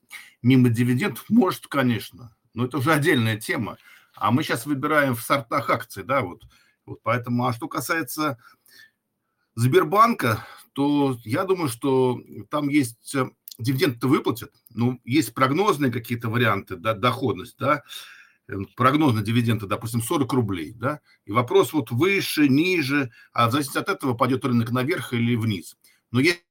мимо 0.40 0.70
дивидендов, 0.70 1.26
может, 1.28 1.66
конечно, 1.66 2.34
но 2.54 2.64
это 2.64 2.78
уже 2.78 2.90
отдельная 2.94 3.38
тема. 3.38 3.76
А 4.14 4.30
мы 4.30 4.44
сейчас 4.44 4.64
выбираем 4.64 5.14
в 5.14 5.20
сортах 5.20 5.68
акций, 5.68 6.04
да, 6.04 6.22
вот. 6.22 6.44
вот 6.86 7.02
поэтому, 7.02 7.46
а 7.46 7.52
что 7.52 7.68
касается 7.68 8.38
Сбербанка, 9.54 10.42
то 10.72 11.18
я 11.22 11.44
думаю, 11.44 11.68
что 11.68 12.22
там 12.48 12.70
есть 12.70 13.14
э, 13.14 13.28
дивиденды 13.58 14.06
выплатят, 14.06 14.54
ну, 14.70 15.02
есть 15.04 15.34
прогнозные 15.34 15.92
какие-то 15.92 16.30
варианты, 16.30 16.76
да, 16.76 16.94
доходность, 16.94 17.58
да, 17.58 17.82
прогноз 18.76 19.14
на 19.14 19.22
дивиденды, 19.22 19.66
допустим, 19.66 20.02
40 20.02 20.32
рублей, 20.32 20.72
да, 20.72 21.00
и 21.24 21.32
вопрос 21.32 21.72
вот 21.72 21.90
выше, 21.90 22.48
ниже, 22.48 23.10
а 23.32 23.48
в 23.48 23.52
зависимости 23.52 23.78
от 23.78 23.88
этого 23.88 24.14
пойдет 24.14 24.44
рынок 24.44 24.70
наверх 24.70 25.12
или 25.12 25.36
вниз. 25.36 25.76
Но 26.10 26.20
если 26.20 26.42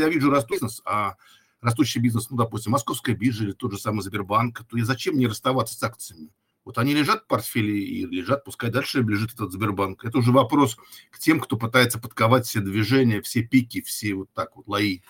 я 0.00 0.08
вижу 0.08 0.30
растущий 0.30 0.56
бизнес, 0.56 0.82
а 0.84 1.16
растущий 1.60 2.00
бизнес, 2.00 2.30
ну, 2.30 2.36
допустим, 2.36 2.72
Московская 2.72 3.14
биржа 3.14 3.44
или 3.44 3.52
тот 3.52 3.72
же 3.72 3.78
самый 3.78 4.02
Сбербанк, 4.02 4.64
то 4.68 4.76
и 4.76 4.82
зачем 4.82 5.14
мне 5.14 5.26
расставаться 5.26 5.74
с 5.74 5.82
акциями? 5.82 6.30
Вот 6.64 6.78
они 6.78 6.94
лежат 6.94 7.24
в 7.24 7.26
портфеле 7.26 7.78
и 7.78 8.06
лежат, 8.06 8.44
пускай 8.44 8.70
дальше 8.70 9.02
лежит 9.02 9.34
этот 9.34 9.52
Сбербанк. 9.52 10.04
Это 10.04 10.18
уже 10.18 10.32
вопрос 10.32 10.76
к 11.10 11.18
тем, 11.18 11.38
кто 11.40 11.56
пытается 11.56 11.98
подковать 11.98 12.46
все 12.46 12.60
движения, 12.60 13.20
все 13.20 13.42
пики, 13.42 13.82
все 13.82 14.14
вот 14.14 14.30
так 14.32 14.56
вот 14.56 14.66
лои. 14.66 15.02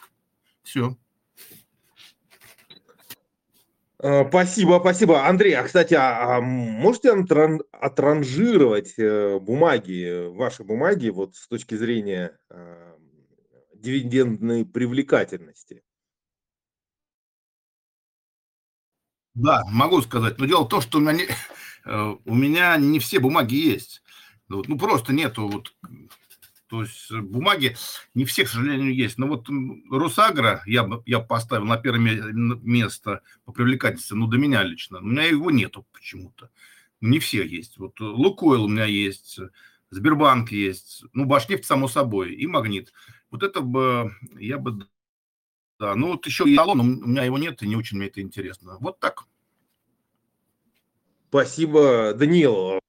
Все. 0.64 0.96
Э, 3.93 3.93
спасибо, 4.28 4.80
спасибо. 4.80 5.26
Андрей, 5.26 5.54
а, 5.54 5.62
кстати, 5.62 5.94
а, 5.94 6.36
а 6.36 6.40
можете 6.42 7.10
отранжировать 7.72 8.98
э, 8.98 9.38
бумаги, 9.38 10.28
ваши 10.28 10.62
бумаги, 10.62 11.08
вот 11.08 11.36
с 11.36 11.48
точки 11.48 11.74
зрения 11.74 12.36
а, 12.50 12.98
дивидендной 13.74 14.66
привлекательности? 14.66 15.82
Да, 19.32 19.62
могу 19.70 20.02
сказать. 20.02 20.36
Но 20.36 20.44
дело 20.44 20.64
в 20.64 20.68
том, 20.68 20.82
что 20.82 20.98
у 20.98 21.00
меня 21.00 21.12
не, 21.12 21.24
э, 21.86 22.16
у 22.26 22.34
меня 22.34 22.76
не 22.76 22.98
все 22.98 23.20
бумаги 23.20 23.54
есть. 23.54 24.02
Ну, 24.48 24.78
просто 24.78 25.14
нету 25.14 25.48
вот 25.48 25.74
то 26.74 26.82
есть 26.82 27.08
э, 27.12 27.20
бумаги 27.20 27.76
не 28.14 28.24
все, 28.24 28.44
к 28.44 28.48
сожалению, 28.48 28.92
есть. 28.92 29.16
Но 29.16 29.28
вот 29.28 29.48
Росагра 29.92 30.60
я 30.66 30.88
я 31.06 31.20
поставил 31.20 31.66
на 31.66 31.76
первое 31.76 32.32
место 32.32 33.22
по 33.44 33.52
привлекательности, 33.52 34.14
ну, 34.14 34.26
до 34.26 34.38
меня 34.38 34.64
лично. 34.64 34.98
У 34.98 35.02
меня 35.02 35.22
его 35.22 35.52
нету 35.52 35.86
почему-то. 35.92 36.50
Не 37.00 37.20
все 37.20 37.44
есть. 37.44 37.78
Вот 37.78 38.00
э, 38.00 38.04
Лукойл 38.04 38.64
у 38.64 38.68
меня 38.68 38.86
есть, 38.86 39.38
Сбербанк 39.90 40.50
есть, 40.50 41.04
ну, 41.12 41.26
Башнефть, 41.26 41.64
само 41.64 41.86
собой, 41.86 42.34
и 42.34 42.44
Магнит. 42.48 42.92
Вот 43.30 43.44
это 43.44 43.60
бы 43.60 44.12
я 44.40 44.58
бы... 44.58 44.88
Да, 45.78 45.94
ну, 45.94 46.08
вот 46.08 46.26
еще 46.26 46.42
и 46.44 46.56
Алон, 46.56 46.80
у 46.80 47.06
меня 47.06 47.22
его 47.22 47.38
нет, 47.38 47.62
и 47.62 47.68
не 47.68 47.76
очень 47.76 47.98
мне 47.98 48.08
это 48.08 48.20
интересно. 48.20 48.78
Вот 48.80 48.98
так. 48.98 49.26
Спасибо, 51.28 52.14
Даниил. 52.14 52.80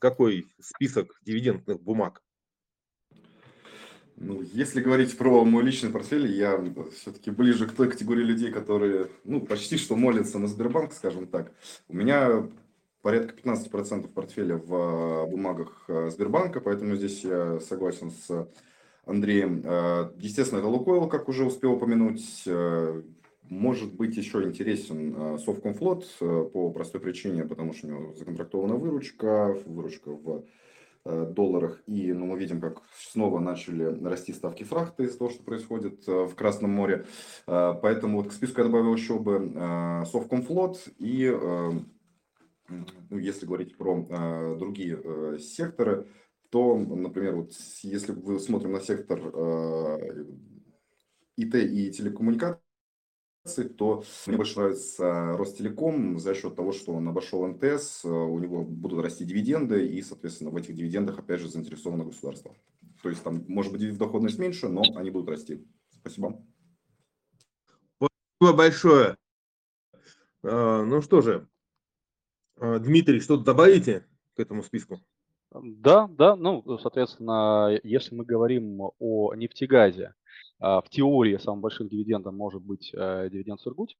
Какой 0.00 0.48
список 0.60 1.20
дивидендных 1.24 1.80
бумаг? 1.80 2.20
Ну, 4.20 4.42
если 4.52 4.80
говорить 4.80 5.16
про 5.16 5.44
мой 5.44 5.62
личный 5.62 5.90
портфель, 5.90 6.26
я 6.26 6.60
все-таки 6.96 7.30
ближе 7.30 7.68
к 7.68 7.72
той 7.72 7.88
категории 7.88 8.24
людей, 8.24 8.50
которые, 8.50 9.08
ну, 9.24 9.40
почти 9.40 9.76
что 9.76 9.94
молятся 9.94 10.40
на 10.40 10.48
Сбербанк, 10.48 10.92
скажем 10.92 11.28
так. 11.28 11.52
У 11.88 11.94
меня 11.94 12.48
порядка 13.00 13.34
15% 13.36 14.08
портфеля 14.08 14.56
в 14.56 14.74
а, 14.74 15.26
бумагах 15.26 15.84
а, 15.86 16.10
Сбербанка, 16.10 16.60
поэтому 16.60 16.96
здесь 16.96 17.22
я 17.22 17.60
согласен 17.60 18.10
с 18.10 18.48
Андреем. 19.06 19.62
А, 19.64 20.12
естественно, 20.18 20.58
это 20.58 20.68
Лукойл, 20.68 21.06
как 21.06 21.28
уже 21.28 21.44
успел 21.44 21.74
упомянуть. 21.74 22.44
Может 23.44 23.94
быть 23.94 24.16
еще 24.16 24.42
интересен 24.42 25.38
Совкомфлот 25.38 26.04
по 26.18 26.70
простой 26.70 27.00
причине, 27.00 27.44
потому 27.44 27.72
что 27.72 27.86
у 27.86 27.90
него 27.90 28.12
законтрактована 28.14 28.74
выручка, 28.74 29.56
выручка 29.64 30.10
в 30.10 30.44
долларах. 31.04 31.82
И 31.86 32.12
ну, 32.12 32.26
мы 32.26 32.38
видим, 32.38 32.60
как 32.60 32.82
снова 32.98 33.40
начали 33.40 33.84
расти 34.04 34.32
ставки 34.32 34.64
фрахта 34.64 35.02
из-за 35.02 35.18
того, 35.18 35.30
что 35.30 35.42
происходит 35.42 36.06
э, 36.08 36.24
в 36.26 36.34
Красном 36.34 36.70
море. 36.70 37.06
Э, 37.46 37.74
поэтому 37.80 38.18
вот 38.18 38.30
к 38.30 38.32
списку 38.32 38.60
я 38.60 38.66
добавил 38.66 38.94
еще 38.94 39.18
бы 39.18 40.04
Совкомфлот 40.10 40.88
и, 40.98 41.28
ну, 42.68 43.18
если 43.18 43.46
говорить 43.46 43.76
про 43.76 44.56
другие 44.56 45.38
секторы, 45.38 46.06
то, 46.50 46.76
например, 46.78 47.36
вот 47.36 47.52
если 47.82 48.12
мы 48.12 48.38
смотрим 48.38 48.72
на 48.72 48.80
сектор 48.80 49.18
ИТ 51.36 51.54
и 51.54 51.90
телекоммуникаций, 51.92 52.57
то 53.56 54.04
мне 54.26 54.36
больше 54.36 54.58
нравится 54.58 55.36
Ростелеком 55.36 56.18
за 56.18 56.34
счет 56.34 56.56
того, 56.56 56.72
что 56.72 56.92
он 56.92 57.08
обошел 57.08 57.46
НТС, 57.46 58.04
э, 58.04 58.08
у 58.08 58.38
него 58.38 58.64
будут 58.64 59.04
расти 59.04 59.24
дивиденды, 59.24 59.86
и, 59.86 60.02
соответственно, 60.02 60.50
в 60.50 60.56
этих 60.56 60.74
дивидендах, 60.74 61.18
опять 61.18 61.40
же, 61.40 61.48
заинтересовано 61.48 62.04
государство. 62.04 62.54
То 63.02 63.10
есть 63.10 63.22
там, 63.22 63.44
может 63.48 63.72
быть, 63.72 63.96
доходность 63.96 64.38
меньше, 64.38 64.68
но 64.68 64.82
они 64.96 65.10
будут 65.10 65.28
расти. 65.28 65.64
Спасибо. 65.90 66.42
Спасибо 67.96 68.56
большое. 68.56 69.16
А, 70.42 70.84
ну 70.84 71.02
что 71.02 71.20
же, 71.20 71.48
а, 72.56 72.78
Дмитрий, 72.78 73.20
что-то 73.20 73.44
добавите 73.44 74.06
к 74.34 74.40
этому 74.40 74.62
списку? 74.62 75.00
Да, 75.50 76.08
да, 76.08 76.36
ну, 76.36 76.62
соответственно, 76.78 77.80
если 77.82 78.14
мы 78.14 78.24
говорим 78.24 78.80
о 78.98 79.34
нефтегазе, 79.34 80.14
в 80.60 80.84
теории 80.90 81.36
самым 81.38 81.60
большим 81.60 81.88
дивидендом 81.88 82.36
может 82.36 82.62
быть 82.62 82.90
э, 82.92 83.28
дивиденд 83.30 83.60
Сургут, 83.60 83.96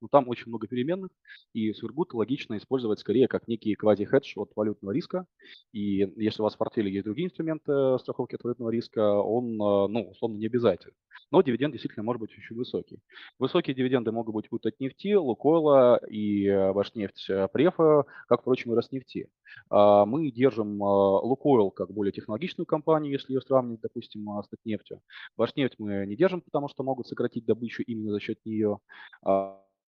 но 0.00 0.08
там 0.10 0.28
очень 0.28 0.48
много 0.48 0.66
переменных, 0.66 1.10
и 1.52 1.72
Сургут 1.72 2.14
логично 2.14 2.56
использовать 2.56 3.00
скорее 3.00 3.28
как 3.28 3.48
некий 3.48 3.74
квази-хедж 3.74 4.34
от 4.36 4.52
валютного 4.56 4.92
риска. 4.92 5.26
И 5.72 5.98
если 6.16 6.42
у 6.42 6.44
вас 6.44 6.54
в 6.54 6.58
портфеле 6.58 6.92
есть 6.92 7.04
другие 7.04 7.26
инструменты 7.28 7.98
страховки 7.98 8.34
от 8.34 8.44
валютного 8.44 8.70
риска, 8.70 9.20
он, 9.20 9.52
э, 9.54 9.88
ну, 9.88 10.10
условно, 10.10 10.36
не 10.36 10.46
обязателен. 10.46 10.94
Но 11.30 11.42
дивиденд 11.42 11.72
действительно 11.72 12.04
может 12.04 12.20
быть 12.20 12.30
очень 12.36 12.56
высокий. 12.56 13.00
Высокие 13.38 13.74
дивиденды 13.74 14.12
могут 14.12 14.34
быть 14.34 14.48
от 14.50 14.80
нефти, 14.80 15.14
Лукойла 15.14 16.00
и 16.08 16.48
Башнефть 16.74 17.28
Префа, 17.52 18.04
как, 18.28 18.40
впрочем, 18.40 18.72
и 18.72 18.74
Роснефти. 18.76 19.28
А, 19.70 20.04
мы 20.06 20.30
держим 20.30 20.82
а, 20.82 21.20
Лукойл 21.20 21.70
как 21.70 21.92
более 21.92 22.12
технологичную 22.12 22.66
компанию, 22.66 23.12
если 23.12 23.34
ее 23.34 23.40
сравнивать, 23.40 23.80
допустим, 23.80 24.28
с 24.42 24.48
Татнефтью. 24.48 25.00
Башнефть 25.36 25.76
мы 25.78 26.06
не 26.06 26.16
держим, 26.16 26.40
потому 26.40 26.68
что 26.68 26.82
могут 26.82 27.06
сократить 27.06 27.44
добычу 27.44 27.82
именно 27.82 28.12
за 28.12 28.20
счет 28.20 28.38
нее. 28.44 28.78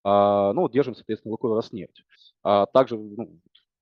А, 0.05 0.53
ну, 0.53 0.69
держим, 0.69 0.95
соответственно, 0.95 1.33
Лукойл 1.33 1.55
Роснефть. 1.55 2.05
Также 2.73 2.97
ну, 2.97 3.39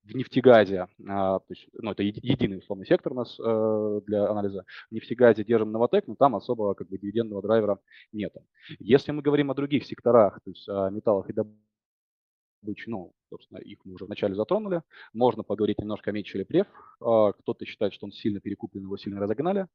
в 0.09 0.15
нефтегазе, 0.15 0.87
а, 1.07 1.39
то 1.39 1.45
есть, 1.49 1.67
ну, 1.73 1.91
это 1.91 2.03
единый 2.03 2.57
условный 2.57 2.85
сектор 2.85 3.13
у 3.13 3.15
нас 3.15 3.39
э, 3.39 4.01
для 4.05 4.29
анализа, 4.29 4.65
в 4.89 4.93
нефтегазе 4.93 5.43
держим 5.43 5.71
Новотек, 5.71 6.07
но 6.07 6.15
там 6.15 6.35
особо 6.35 6.73
как 6.73 6.89
бы 6.89 6.97
дивидендного 6.97 7.41
драйвера 7.41 7.79
нет. 8.11 8.33
Если 8.79 9.11
мы 9.11 9.21
говорим 9.21 9.51
о 9.51 9.55
других 9.55 9.85
секторах, 9.85 10.39
то 10.43 10.49
есть 10.49 10.67
о 10.67 10.89
металлах 10.89 11.29
и 11.29 11.33
добыче, 11.33 12.85
ну, 12.87 13.13
собственно, 13.29 13.59
их 13.59 13.79
мы 13.85 13.93
уже 13.93 14.05
вначале 14.05 14.35
затронули, 14.35 14.81
можно 15.13 15.43
поговорить 15.43 15.79
немножко 15.79 16.09
о 16.09 16.13
Митчеле 16.13 16.45
Прев, 16.45 16.67
а, 17.01 17.33
кто-то 17.33 17.65
считает, 17.65 17.93
что 17.93 18.05
он 18.05 18.11
сильно 18.11 18.39
перекуплен, 18.39 18.83
его 18.83 18.97
сильно 18.97 19.19
разогнали, 19.19 19.67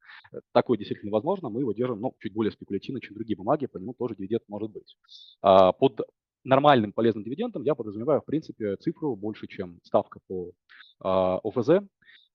такое 0.52 0.78
действительно 0.78 1.12
возможно, 1.12 1.48
мы 1.48 1.60
его 1.60 1.72
держим, 1.72 2.00
ну, 2.00 2.14
чуть 2.18 2.32
более 2.32 2.50
спекулятивно, 2.50 3.00
чем 3.00 3.14
другие 3.14 3.36
бумаги, 3.36 3.66
по 3.66 3.78
нему 3.78 3.94
тоже 3.94 4.16
дивиденд 4.16 4.42
может 4.48 4.70
быть. 4.70 4.96
А, 5.42 5.72
под 5.72 6.00
нормальным 6.44 6.92
полезным 6.92 7.24
дивидендом 7.24 7.62
я 7.62 7.74
подразумеваю, 7.74 8.20
в 8.20 8.24
принципе, 8.24 8.76
цифру 8.76 9.16
больше, 9.16 9.46
чем 9.46 9.80
ставка 9.82 10.20
по 10.28 10.52
а, 11.00 11.40
ОФЗ. 11.42 11.84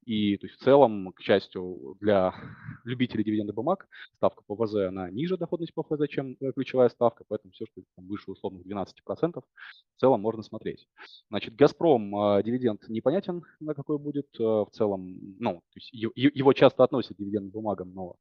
И 0.06 0.38
то 0.38 0.48
есть 0.48 0.60
в 0.60 0.64
целом, 0.64 1.12
к 1.14 1.22
счастью, 1.22 1.98
для 2.00 2.34
любителей 2.84 3.24
дивидендных 3.24 3.56
бумаг 3.56 3.88
ставка 4.16 4.44
по 4.46 4.56
ОФЗ, 4.56 4.76
она 4.88 5.10
ниже 5.10 5.38
доходность 5.38 5.74
по 5.74 5.82
ОФЗ, 5.82 6.08
чем 6.10 6.36
э, 6.40 6.52
ключевая 6.54 6.90
ставка, 6.90 7.24
поэтому 7.28 7.52
все, 7.54 7.66
что 7.66 7.82
там 7.96 8.08
выше 8.08 8.32
условных 8.32 8.66
12%, 8.66 8.94
в 9.06 10.00
целом 10.00 10.22
можно 10.22 10.44
смотреть. 10.44 10.88
Значит, 11.30 11.56
«Газпром» 11.56 12.16
э, 12.16 12.44
дивиденд 12.44 12.88
непонятен, 12.88 13.44
на 13.60 13.74
какой 13.74 13.98
будет. 13.98 14.28
Э, 14.40 14.44
в 14.44 14.70
целом, 14.72 15.20
ну, 15.40 15.62
то 15.74 15.76
есть 15.76 15.90
его 15.94 16.54
часто 16.54 16.84
относят 16.84 17.16
к 17.16 17.20
дивидендным 17.20 17.52
бумагам, 17.52 17.94
но 17.94 18.16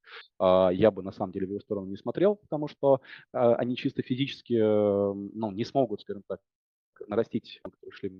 я 0.73 0.91
бы 0.91 1.03
на 1.03 1.13
самом 1.13 1.33
деле 1.33 1.47
в 1.47 1.51
его 1.51 1.61
сторону 1.61 1.89
не 1.89 1.97
смотрел, 1.97 2.37
потому 2.37 2.69
что 2.69 3.01
они 3.33 3.77
чисто 3.77 4.03
физически 4.03 4.55
ну, 4.55 5.51
не 5.51 5.65
смогут, 5.65 6.01
скажем 6.01 6.23
так, 6.27 6.41
нарастить, 7.07 7.61
которые 7.63 7.93
шли 7.93 8.11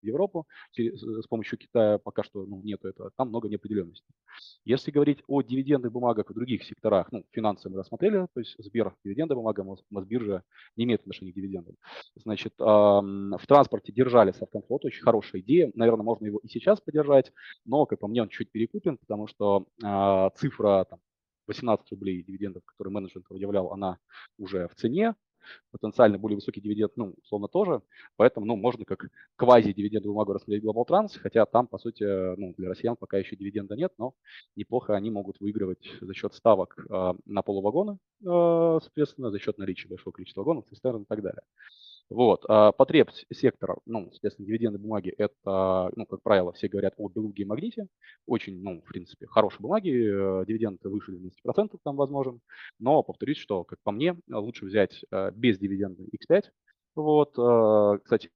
в 0.00 0.06
Европу 0.06 0.46
с 0.76 1.26
помощью 1.28 1.58
Китая 1.58 1.98
пока 1.98 2.22
что 2.22 2.44
ну, 2.46 2.60
нет 2.62 2.84
этого, 2.84 3.10
там 3.16 3.28
много 3.28 3.48
неопределенности. 3.48 4.06
Если 4.64 4.90
говорить 4.90 5.22
о 5.26 5.42
дивидендных 5.42 5.92
бумагах 5.92 6.30
в 6.30 6.34
других 6.34 6.64
секторах, 6.64 7.10
ну, 7.12 7.24
финансы 7.30 7.68
мы 7.68 7.78
рассмотрели, 7.78 8.26
то 8.32 8.40
есть 8.40 8.54
Сбер 8.58 8.94
дивиденды 9.04 9.34
бумага, 9.34 9.64
Мосбиржа 9.90 10.42
не 10.76 10.84
имеет 10.84 11.00
отношения 11.00 11.32
к 11.32 11.34
дивидендам. 11.34 11.76
Значит, 12.16 12.54
в 12.58 13.40
транспорте 13.46 13.92
держали 13.92 14.32
Совкомфлот, 14.32 14.84
очень 14.84 15.02
хорошая 15.02 15.42
идея, 15.42 15.70
наверное, 15.74 16.04
можно 16.04 16.26
его 16.26 16.38
и 16.42 16.48
сейчас 16.48 16.80
поддержать, 16.80 17.32
но, 17.64 17.86
как 17.86 18.00
по 18.00 18.08
мне, 18.08 18.22
он 18.22 18.28
чуть 18.28 18.50
перекупен, 18.50 18.98
потому 18.98 19.26
что 19.26 19.66
а, 19.82 20.30
цифра 20.30 20.86
там, 20.88 21.00
18 21.46 21.90
рублей 21.92 22.22
дивидендов, 22.22 22.62
которые 22.64 22.92
менеджмент 22.92 23.26
выявлял, 23.30 23.72
она 23.72 23.98
уже 24.38 24.68
в 24.68 24.74
цене, 24.74 25.14
потенциально 25.70 26.18
более 26.18 26.36
высокий 26.36 26.60
дивиденд, 26.60 26.92
ну, 26.96 27.14
условно 27.22 27.48
тоже. 27.48 27.82
Поэтому, 28.16 28.46
ну, 28.46 28.56
можно 28.56 28.84
как 28.84 29.08
квази-дивидендовую 29.36 30.14
бумагу 30.14 30.32
рассмотреть 30.32 30.64
Global 30.64 30.86
Trans, 30.86 31.18
хотя 31.18 31.46
там, 31.46 31.66
по 31.66 31.78
сути, 31.78 32.04
ну, 32.36 32.54
для 32.56 32.68
россиян 32.68 32.96
пока 32.96 33.18
еще 33.18 33.36
дивиденда 33.36 33.76
нет, 33.76 33.92
но 33.98 34.14
неплохо 34.56 34.94
они 34.94 35.10
могут 35.10 35.40
выигрывать 35.40 35.88
за 36.00 36.14
счет 36.14 36.34
ставок 36.34 36.76
э, 36.88 37.14
на 37.26 37.42
полувагоны, 37.42 37.98
э, 38.22 38.78
соответственно, 38.82 39.30
за 39.30 39.38
счет 39.38 39.58
наличия 39.58 39.88
большого 39.88 40.12
количества 40.12 40.40
вагонов, 40.40 40.64
цистерн 40.68 41.02
и 41.02 41.06
так 41.06 41.22
далее. 41.22 41.42
Вот. 42.10 42.44
А 42.48 42.72
потреб 42.72 43.10
сектора, 43.32 43.76
ну, 43.84 44.08
соответственно, 44.12 44.46
дивидендные 44.46 44.80
бумаги, 44.80 45.10
это, 45.18 45.90
ну, 45.94 46.06
как 46.06 46.22
правило, 46.22 46.52
все 46.52 46.68
говорят 46.68 46.94
о 46.96 47.08
Белуге 47.08 47.42
и 47.42 47.46
Магните. 47.46 47.86
Очень, 48.26 48.62
ну, 48.62 48.80
в 48.80 48.84
принципе, 48.84 49.26
хорошие 49.26 49.60
бумаги, 49.60 49.90
э, 49.90 50.44
дивиденды 50.46 50.88
выше 50.88 51.12
12% 51.12 51.78
там 51.84 51.96
возможен. 51.96 52.40
Но 52.78 53.02
повторюсь, 53.02 53.36
что, 53.36 53.64
как 53.64 53.78
по 53.82 53.92
мне, 53.92 54.16
лучше 54.30 54.64
взять 54.64 55.04
э, 55.10 55.30
без 55.32 55.58
дивиденда 55.58 56.02
X5. 56.04 56.44
Вот. 56.94 57.38
Э, 57.38 57.98
кстати, 58.02 58.30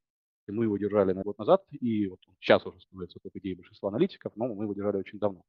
мы 0.48 0.64
его 0.64 0.76
держали 0.76 1.12
на 1.12 1.22
год 1.22 1.38
назад, 1.38 1.62
и 1.70 2.08
вот 2.08 2.20
сейчас 2.40 2.66
уже 2.66 2.78
становится 2.80 3.20
только 3.20 3.38
идеей 3.38 3.54
большинства 3.54 3.88
аналитиков, 3.88 4.32
но 4.36 4.48
мы 4.48 4.64
его 4.64 4.74
держали 4.74 4.98
очень 4.98 5.18
давно. 5.18 5.42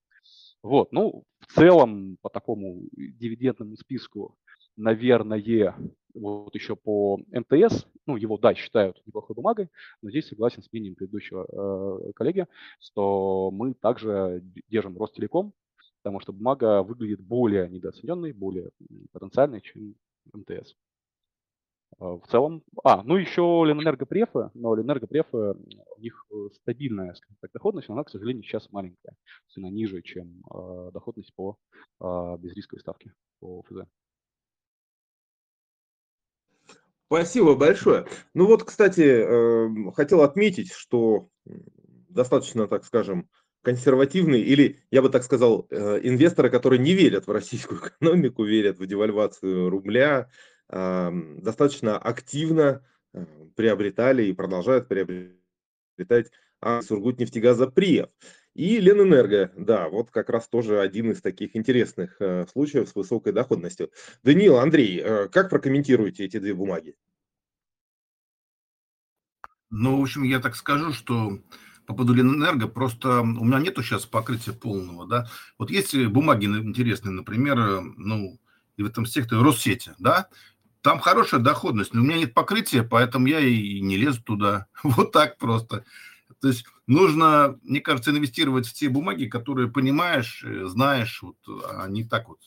Вот, 0.61 0.93
ну, 0.93 1.23
в 1.41 1.53
целом, 1.53 2.17
по 2.21 2.29
такому 2.29 2.83
дивидендному 2.95 3.75
списку, 3.75 4.37
наверное, 4.75 5.75
вот 6.13 6.53
еще 6.53 6.75
по 6.75 7.19
МТС, 7.31 7.85
ну, 8.05 8.17
его, 8.17 8.37
да, 8.37 8.53
считают 8.53 9.01
неплохой 9.05 9.35
бумагой, 9.35 9.69
но 10.01 10.09
здесь 10.09 10.27
согласен 10.27 10.61
с 10.61 10.71
мнением 10.71 10.95
предыдущего 10.95 11.47
э, 11.49 12.11
коллеги, 12.13 12.47
что 12.79 13.49
мы 13.51 13.73
также 13.73 14.43
держим 14.69 14.97
Ростелеком, 14.97 15.53
потому 16.01 16.19
что 16.19 16.33
бумага 16.33 16.83
выглядит 16.83 17.21
более 17.21 17.69
недооцененной, 17.69 18.33
более 18.33 18.71
потенциальной, 19.11 19.61
чем 19.61 19.95
МТС. 20.33 20.75
Э, 21.99 22.19
в 22.23 22.23
целом, 22.29 22.63
а, 22.83 23.01
ну 23.03 23.15
еще 23.15 23.63
Ленэнергопрефы, 23.65 24.51
но 24.53 24.75
Ленэнергопрефы, 24.75 25.55
у 25.97 25.99
них 25.99 26.25
э, 26.31 26.49
стабильная, 26.61 27.13
скажем 27.15 27.37
так, 27.41 27.51
доходность, 27.51 27.87
но 27.87 27.95
она, 27.95 28.03
к 28.03 28.09
сожалению, 28.09 28.43
сейчас 28.43 28.71
маленькая, 28.71 29.15
она 29.55 29.69
ниже, 29.69 30.01
чем 30.01 30.43
э, 30.53 30.91
доходность 30.93 31.33
по 31.35 31.57
э, 32.01 32.37
безрисковой 32.39 32.81
ставке 32.81 33.13
по 33.39 33.63
ФЗ. 33.63 33.87
Спасибо 37.13 37.53
большое. 37.53 38.07
Ну 38.33 38.47
вот, 38.47 38.63
кстати, 38.63 39.01
эм, 39.01 39.91
хотел 39.91 40.23
отметить, 40.23 40.71
что 40.73 41.29
достаточно, 42.09 42.67
так 42.67 42.85
скажем, 42.85 43.29
консервативные, 43.61 44.41
или, 44.41 44.79
я 44.89 45.03
бы 45.03 45.09
так 45.09 45.21
сказал, 45.21 45.67
э, 45.69 45.99
инвесторы, 46.01 46.49
которые 46.49 46.79
не 46.79 46.93
верят 46.93 47.27
в 47.27 47.31
российскую 47.31 47.79
экономику, 47.81 48.43
верят 48.43 48.79
в 48.79 48.87
девальвацию 48.87 49.69
рубля, 49.69 50.27
эм, 50.69 51.39
достаточно 51.39 51.99
активно 51.99 52.83
э, 53.13 53.23
приобретали 53.55 54.25
и 54.25 54.33
продолжают 54.33 54.87
приобретать 54.87 56.31
Сургутнефтегаза 56.81 57.67
Приев. 57.67 58.09
И 58.55 58.79
Ленэнерго, 58.79 59.51
да, 59.55 59.89
вот 59.89 60.11
как 60.11 60.29
раз 60.29 60.47
тоже 60.47 60.79
один 60.79 61.11
из 61.11 61.21
таких 61.21 61.55
интересных 61.55 62.15
э, 62.19 62.45
случаев 62.51 62.87
с 62.87 62.93
высокой 62.93 63.33
доходностью. 63.33 63.89
Даниил, 64.23 64.57
Андрей, 64.57 64.99
э, 64.99 65.27
как 65.29 65.49
прокомментируете 65.49 66.25
эти 66.25 66.37
две 66.37 66.53
бумаги? 66.53 66.95
Ну, 69.71 69.97
в 69.99 70.03
общем, 70.03 70.21
я 70.21 70.39
так 70.39 70.55
скажу, 70.55 70.93
что 70.93 71.39
по 71.87 71.95
поводу 71.95 72.13
Ленэнерго, 72.13 72.67
просто 72.67 73.21
у 73.21 73.43
меня 73.43 73.59
нету 73.59 73.81
сейчас 73.81 74.05
покрытия 74.05 74.53
полного, 74.53 75.07
да. 75.07 75.27
Вот 75.57 75.71
есть 75.71 75.95
бумаги 76.07 76.45
интересные, 76.45 77.11
например, 77.11 77.57
э, 77.57 77.81
ну, 77.97 78.39
и 78.77 78.83
в 78.83 78.85
этом 78.85 79.07
секторе 79.07 79.41
Россети, 79.41 79.93
да, 79.97 80.29
там 80.81 80.99
хорошая 80.99 81.39
доходность, 81.39 81.93
но 81.93 82.01
у 82.01 82.03
меня 82.03 82.17
нет 82.17 82.33
покрытия, 82.33 82.83
поэтому 82.83 83.25
я 83.27 83.39
и 83.39 83.79
не 83.79 83.97
лезу 83.97 84.21
туда. 84.21 84.67
Вот 84.83 85.11
так 85.11 85.37
просто. 85.37 85.85
То 86.43 86.49
есть 86.49 86.65
нужно, 86.87 87.57
мне 87.63 87.79
кажется, 87.79 88.11
инвестировать 88.11 88.67
в 88.67 88.73
те 88.73 88.89
бумаги, 88.89 89.27
которые 89.27 89.69
понимаешь, 89.69 90.43
э, 90.43 90.65
знаешь, 90.65 91.21
вот, 91.21 91.37
а 91.69 91.87
не 91.87 92.03
так 92.03 92.27
вот 92.27 92.39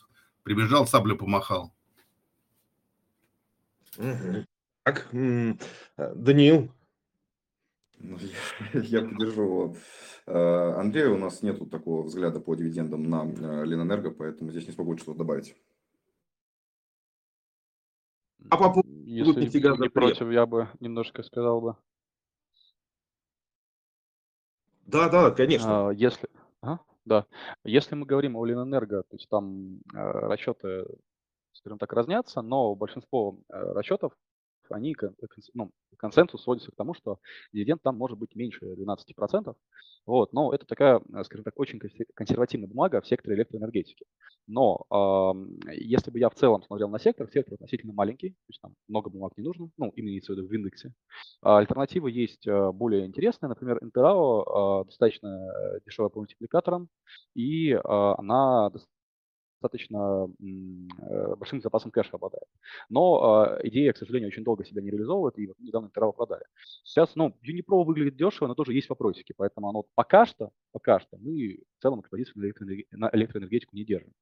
прибежал, 0.43 0.87
саблю 0.87 1.17
помахал. 1.17 1.73
Так, 3.97 5.09
э, 5.15 5.55
Даниил. 5.97 6.71
Ну, 7.99 8.19
я, 8.75 8.81
я 8.83 9.01
поддержу 9.01 9.75
Андрея. 10.27 11.09
У 11.09 11.17
нас 11.17 11.41
нет 11.41 11.59
такого 11.71 12.03
взгляда 12.03 12.39
по 12.39 12.55
дивидендам 12.55 13.09
на 13.09 13.25
э, 13.25 13.65
Ленэнерго, 13.65 14.11
поэтому 14.11 14.51
здесь 14.51 14.67
не 14.67 14.75
смогу 14.75 14.99
что-то 14.99 15.21
добавить. 15.21 15.57
А 18.51 18.59
по 18.59 18.69
поводу 18.69 18.91
Если 19.07 19.41
не 19.41 19.89
против, 19.89 20.31
я 20.31 20.45
бы 20.45 20.69
немножко 20.81 21.23
сказал 21.23 21.63
бы. 21.63 21.77
Да, 24.87 25.09
да, 25.09 25.31
конечно. 25.31 25.89
А, 25.89 25.91
если, 25.93 26.29
а, 26.63 26.79
да, 27.05 27.27
если 27.65 27.95
мы 27.95 28.07
говорим 28.07 28.37
о 28.37 28.45
Ленэнерго, 28.45 29.03
то 29.03 29.17
есть 29.17 29.29
там 29.29 29.79
э, 29.95 29.99
расчеты, 29.99 30.87
скажем 31.53 31.79
так, 31.79 31.93
разнятся, 31.93 32.41
но 32.43 32.75
большинство 32.75 33.39
э, 33.49 33.73
расчетов 33.73 34.13
они, 34.71 34.95
ну, 35.55 35.71
консенсус 35.97 36.43
сводится 36.43 36.71
к 36.71 36.77
тому, 36.77 36.95
что 36.95 37.19
дивиденд 37.53 37.83
там 37.83 37.97
может 37.97 38.19
быть 38.19 38.35
меньше 38.35 38.65
12%. 38.65 39.55
Вот, 40.07 40.33
но 40.33 40.53
это 40.53 40.67
такая, 40.67 41.01
э, 41.01 41.25
скажем 41.25 41.45
так, 41.45 41.59
очень 41.59 41.81
консервативная 42.15 42.69
бумага 42.69 43.01
в 43.01 43.07
секторе 43.07 43.37
электроэнергетики. 43.37 44.07
Но 44.47 44.87
э, 44.91 45.75
если 45.75 46.11
бы 46.11 46.19
я 46.21 46.31
в 46.31 46.35
целом 46.35 46.63
смотрел 46.63 46.89
на 46.89 47.01
сектор, 47.01 47.29
сектор 47.31 47.55
относительно 47.55 47.93
маленький, 47.93 48.31
то 48.31 48.49
есть 48.49 48.61
там 48.61 48.75
много 48.89 49.11
бумаг 49.11 49.33
не 49.37 49.43
нужно, 49.43 49.71
ну, 49.77 49.93
имеется 49.97 50.33
в 50.33 50.37
виду 50.37 50.49
в 50.49 50.53
индексе. 50.53 50.93
А 51.43 51.59
альтернативы 51.59 52.11
есть 52.11 52.47
э, 52.47 52.73
более 52.73 53.07
интересные, 53.07 53.49
например, 53.49 53.79
Интерао 53.83 54.83
э, 54.83 54.85
достаточно 54.87 55.51
дешевая 55.85 56.11
по 56.11 56.21
мультипликаторам, 56.21 56.89
и 57.35 57.73
э, 57.73 57.81
она 57.83 58.71
достаточно 58.71 58.96
э, 59.63 61.35
большим 61.37 61.61
запасом 61.61 61.91
кэша 61.91 62.11
обладает. 62.13 62.47
Но 62.89 63.47
э, 63.61 63.69
идея, 63.69 63.93
к 63.93 63.97
сожалению, 63.97 64.29
очень 64.29 64.45
долго 64.45 64.65
себя 64.65 64.83
не 64.83 64.91
реализовывает, 64.91 65.39
и 65.39 65.47
вот 65.47 65.59
недавно 65.59 65.87
Интерал 65.87 66.13
продали. 66.13 66.45
Сейчас, 66.85 67.15
ну, 67.15 67.35
Unipro 67.43 67.85
выглядит 67.85 68.17
дешево, 68.17 68.49
но 68.49 68.55
тоже 68.55 68.73
есть 68.73 68.89
вопросики, 68.89 69.35
поэтому 69.37 69.69
оно 69.69 69.85
пока 69.95 70.27
что, 70.27 70.51
пока 70.73 71.01
что 71.01 71.17
мы 71.19 71.61
в 71.79 71.83
целом 71.83 72.01
экспозицию 72.01 72.55
на, 72.93 73.11
электроэнергетику 73.13 73.77
не 73.77 73.85
держим. 73.85 74.13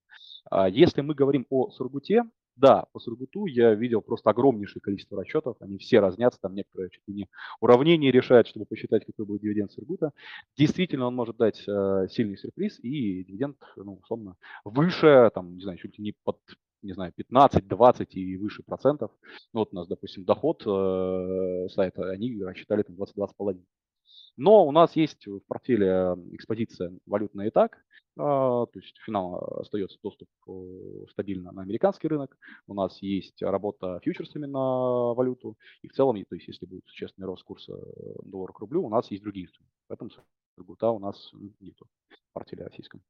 А 0.50 0.68
если 0.68 1.00
мы 1.00 1.14
говорим 1.14 1.46
о 1.50 1.70
Сургуте, 1.70 2.24
Да, 2.56 2.84
по 2.92 3.00
Сургуту 3.00 3.46
я 3.46 3.74
видел 3.74 4.00
просто 4.00 4.30
огромнейшее 4.30 4.80
количество 4.80 5.18
расчетов, 5.18 5.56
они 5.60 5.78
все 5.78 5.98
разнятся, 5.98 6.40
там 6.40 6.54
некоторые 6.54 6.90
чуть 6.90 7.02
ли 7.08 7.14
не 7.14 7.28
уравнения 7.60 8.12
решают, 8.12 8.46
чтобы 8.46 8.64
посчитать, 8.64 9.04
какой 9.04 9.26
будет 9.26 9.42
дивиденд 9.42 9.72
Сургута. 9.72 10.12
Действительно, 10.56 11.06
он 11.08 11.16
может 11.16 11.36
дать 11.36 11.64
э, 11.66 12.06
сильный 12.10 12.36
сюрприз, 12.36 12.78
и 12.80 13.24
дивиденд, 13.24 13.56
ну, 13.76 13.98
условно, 14.02 14.36
выше, 14.64 15.30
там, 15.34 15.56
не 15.56 15.62
знаю, 15.62 15.78
чуть 15.78 15.98
ли 15.98 16.04
не 16.04 16.14
под 16.24 16.38
не 16.82 16.92
знаю, 16.92 17.12
15, 17.16 17.66
20 17.66 18.14
и 18.14 18.36
выше 18.36 18.62
процентов. 18.62 19.10
Ну, 19.54 19.60
вот 19.60 19.70
у 19.72 19.76
нас, 19.76 19.88
допустим, 19.88 20.24
доход 20.24 20.62
э, 20.66 21.68
сайта, 21.70 22.10
они 22.10 22.42
рассчитали 22.42 22.82
там 22.82 22.96
22,5. 22.96 23.58
Но 24.36 24.66
у 24.66 24.72
нас 24.72 24.96
есть 24.96 25.26
в 25.26 25.40
портфеле 25.40 26.16
экспозиция 26.32 26.92
валютная 27.06 27.48
и 27.48 27.50
так, 27.50 27.78
а, 28.16 28.66
то 28.66 28.78
есть 28.78 28.96
финал 29.04 29.60
остается 29.60 29.98
доступ 30.02 30.28
э, 30.46 31.06
стабильно 31.10 31.50
на 31.50 31.62
американский 31.62 32.06
рынок. 32.06 32.36
У 32.66 32.74
нас 32.74 33.02
есть 33.02 33.42
работа 33.42 33.98
фьючерсами 34.04 34.46
на 34.46 35.14
валюту. 35.14 35.56
И 35.82 35.88
в 35.88 35.92
целом, 35.92 36.16
то 36.24 36.34
есть 36.36 36.46
если 36.46 36.66
будет 36.66 36.86
существенный 36.86 37.26
рост 37.26 37.42
курса 37.42 37.72
э, 37.72 38.14
доллара 38.22 38.52
к 38.52 38.60
рублю, 38.60 38.84
у 38.84 38.88
нас 38.88 39.10
есть 39.10 39.22
другие 39.22 39.46
инструменты. 39.46 39.74
Поэтому 39.88 40.10
Сургута 40.54 40.90
у 40.90 41.00
нас 41.00 41.30
нет 41.60 41.76
в 41.80 42.32
портфеле 42.32 42.64
российском. 42.64 43.02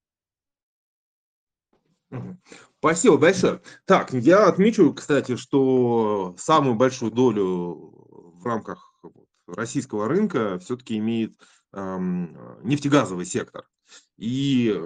Спасибо 2.78 3.18
большое. 3.18 3.60
Так, 3.86 4.12
я 4.12 4.48
отмечу, 4.48 4.94
кстати, 4.94 5.36
что 5.36 6.34
самую 6.38 6.76
большую 6.76 7.10
долю 7.10 7.92
в 8.36 8.46
рамках 8.46 8.93
российского 9.46 10.08
рынка 10.08 10.58
все-таки 10.58 10.98
имеет 10.98 11.34
нефтегазовый 11.72 13.26
сектор. 13.26 13.64
И 14.16 14.80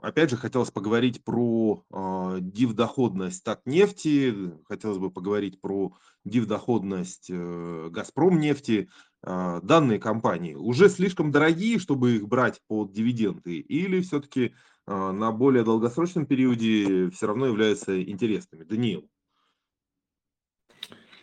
опять 0.00 0.30
же 0.30 0.36
хотелось 0.36 0.70
поговорить 0.70 1.22
про 1.24 1.84
э, 1.92 2.38
див-доходность 2.40 3.44
Татнефти, 3.44 4.52
хотелось 4.64 4.98
бы 4.98 5.10
поговорить 5.10 5.60
про 5.60 5.92
див-доходность 6.24 7.30
э, 7.30 7.88
Газпром 7.90 8.40
нефти. 8.40 8.88
Э, 9.22 9.60
данные 9.62 9.98
компании 9.98 10.54
уже 10.54 10.88
слишком 10.88 11.30
дорогие, 11.30 11.78
чтобы 11.78 12.16
их 12.16 12.28
брать 12.28 12.60
под 12.66 12.92
дивиденды, 12.92 13.58
или 13.58 14.00
все-таки 14.00 14.54
э, 14.86 15.10
на 15.12 15.32
более 15.32 15.64
долгосрочном 15.64 16.26
периоде 16.26 17.10
все 17.10 17.26
равно 17.26 17.46
являются 17.46 18.02
интересными? 18.02 18.64
Даниил. 18.64 19.08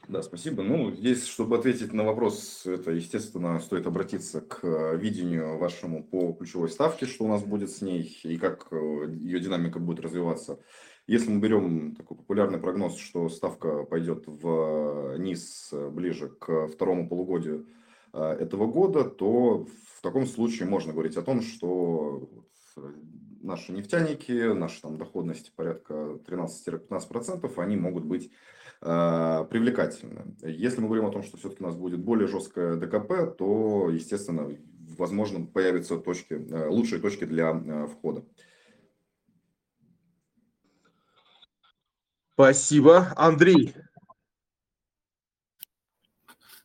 Да, 0.08 0.22
спасибо. 0.22 0.64
Ну, 0.64 0.92
здесь, 0.92 1.28
чтобы 1.28 1.58
ответить 1.58 1.92
на 1.92 2.06
вопрос, 2.06 2.66
это, 2.66 2.92
естественно, 2.92 3.60
стоит 3.60 3.88
обратиться 3.88 4.40
к 4.40 4.64
э, 4.64 4.96
видению 4.96 5.58
вашему 5.58 6.02
по 6.02 6.32
ключевой 6.32 6.70
ставке, 6.70 7.06
что 7.06 7.26
у 7.26 7.28
нас 7.28 7.44
будет 7.44 7.72
с 7.72 7.82
ней 7.82 8.18
и 8.24 8.38
как 8.38 8.68
э, 8.72 8.76
ее 9.20 9.42
динамика 9.42 9.80
будет 9.80 10.00
развиваться. 10.00 10.62
Если 11.08 11.30
мы 11.30 11.42
берем 11.42 11.94
такой 11.94 12.16
популярный 12.16 12.58
прогноз, 12.58 12.98
что 12.98 13.28
ставка 13.28 13.84
пойдет 13.84 14.24
вниз 14.28 15.72
э, 15.74 15.90
ближе 15.90 16.30
к 16.30 16.68
второму 16.68 17.10
полугодию 17.10 17.68
этого 18.14 18.66
года, 18.66 19.04
то 19.04 19.68
в 19.98 20.02
таком 20.02 20.26
случае 20.26 20.70
можно 20.70 20.94
говорить 20.94 21.18
о 21.18 21.22
том, 21.22 21.42
что 21.42 22.30
наши 23.42 23.74
нефтяники, 23.74 24.54
наша 24.54 24.84
там 24.84 24.98
доходность 24.98 25.52
порядка 25.54 26.18
13-15%, 26.26 27.52
они 27.58 27.76
могут 27.76 28.06
быть 28.06 28.32
э, 28.82 29.46
привлекательны. 29.50 30.36
Если 30.42 30.80
мы 30.80 30.88
говорим 30.88 31.06
о 31.06 31.12
том, 31.12 31.24
что 31.24 31.38
все-таки 31.38 31.64
у 31.64 31.68
нас 31.68 31.76
будет 31.76 32.00
более 32.00 32.28
жесткое 32.28 32.76
ДКП, 32.76 33.36
то, 33.38 33.90
естественно, 33.90 34.58
возможно, 34.98 35.46
появятся 35.46 35.98
точки, 35.98 36.34
э, 36.34 36.68
лучшие 36.68 37.02
точки 37.02 37.26
для 37.26 37.52
э, 37.52 37.88
входа. 37.88 38.26
Спасибо. 42.34 43.14
Андрей. 43.16 43.74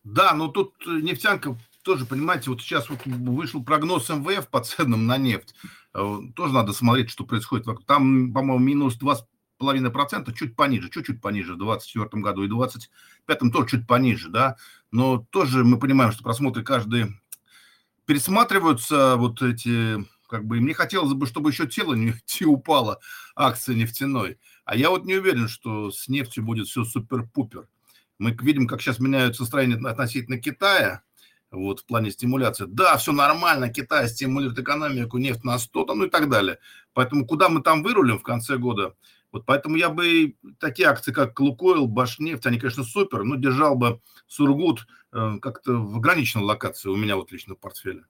Да, 0.05 0.35
ну 0.35 0.49
тут 0.49 0.75
нефтянка 0.87 1.57
тоже, 1.83 2.07
понимаете, 2.07 2.51
вот 2.51 2.61
сейчас 2.61 2.91
вот 2.91 3.05
вышел 3.07 3.65
прогноз 3.65 4.09
МВФ 4.09 4.49
по 4.49 4.61
ценам 4.61 5.07
на 5.07 5.17
нефть. 5.17 5.55
Э, 5.95 6.19
тоже 6.35 6.55
надо 6.55 6.73
смотреть, 6.73 7.11
что 7.11 7.25
происходит. 7.25 7.67
Там, 7.87 8.33
по-моему, 8.33 8.59
минус 8.59 8.97
2,5%, 9.63 10.33
чуть 10.35 10.57
пониже, 10.57 10.91
чуть-чуть 10.91 11.21
пониже 11.21 11.55
в 11.55 11.59
2024 11.59 12.23
году 12.23 12.43
и 12.43 12.47
в 12.47 12.51
2025 12.51 13.53
тоже 13.53 13.69
чуть 13.69 13.87
пониже, 13.87 14.29
да. 14.29 14.57
Но 14.91 15.27
тоже 15.31 15.65
мы 15.65 15.79
понимаем, 15.79 16.13
что 16.13 16.23
просмотры 16.23 16.63
каждый 16.63 17.07
пересматриваются 18.07 19.17
вот 19.17 19.43
эти, 19.43 20.05
как 20.29 20.45
бы, 20.45 20.59
и 20.59 20.61
мне 20.61 20.75
хотелось 20.75 21.13
бы, 21.15 21.27
чтобы 21.27 21.51
еще 21.51 21.67
тело 21.67 21.95
нефти 21.95 22.45
упало, 22.45 23.01
акция 23.37 23.75
нефтяной. 23.75 24.39
А 24.65 24.77
я 24.77 24.91
вот 24.91 25.05
не 25.05 25.15
уверен, 25.15 25.49
что 25.49 25.91
с 25.91 26.09
нефтью 26.09 26.45
будет 26.45 26.67
все 26.67 26.85
супер-пупер. 26.85 27.69
Мы 28.19 28.37
видим, 28.41 28.69
как 28.69 28.81
сейчас 28.81 29.01
меняются 29.01 29.43
настроения 29.43 29.77
относительно 29.89 30.39
Китая, 30.39 31.03
вот, 31.53 31.81
в 31.81 31.85
плане 31.85 32.11
стимуляции. 32.11 32.65
Да, 32.67 32.97
все 32.97 33.13
нормально, 33.13 33.69
Китай 33.69 34.09
стимулирует 34.09 34.59
экономику, 34.59 35.19
нефть 35.19 35.45
на 35.45 35.59
100, 35.59 35.85
там, 35.85 35.99
ну 35.99 36.07
и 36.07 36.11
так 36.11 36.29
далее. 36.29 36.59
Поэтому 36.95 37.27
куда 37.27 37.49
мы 37.49 37.63
там 37.63 37.83
вырулим 37.83 38.19
в 38.19 38.23
конце 38.23 38.57
года? 38.57 38.95
Вот 39.33 39.47
поэтому 39.47 39.77
я 39.77 39.89
бы 39.89 40.37
такие 40.61 40.89
акции, 40.89 41.11
как 41.11 41.41
Лукойл, 41.41 41.87
Башнефть, 41.87 42.45
они, 42.47 42.59
конечно, 42.59 42.85
супер, 42.85 43.25
но 43.25 43.37
держал 43.37 43.75
бы 43.75 44.01
Сургут 44.27 44.87
э, 45.13 45.39
как-то 45.41 45.73
в 45.73 45.97
ограниченной 45.97 46.45
локации 46.45 46.91
у 46.91 46.97
меня 46.97 47.17
вот 47.17 47.33
лично 47.33 47.55
в 47.55 47.59
портфеле. 47.59 48.05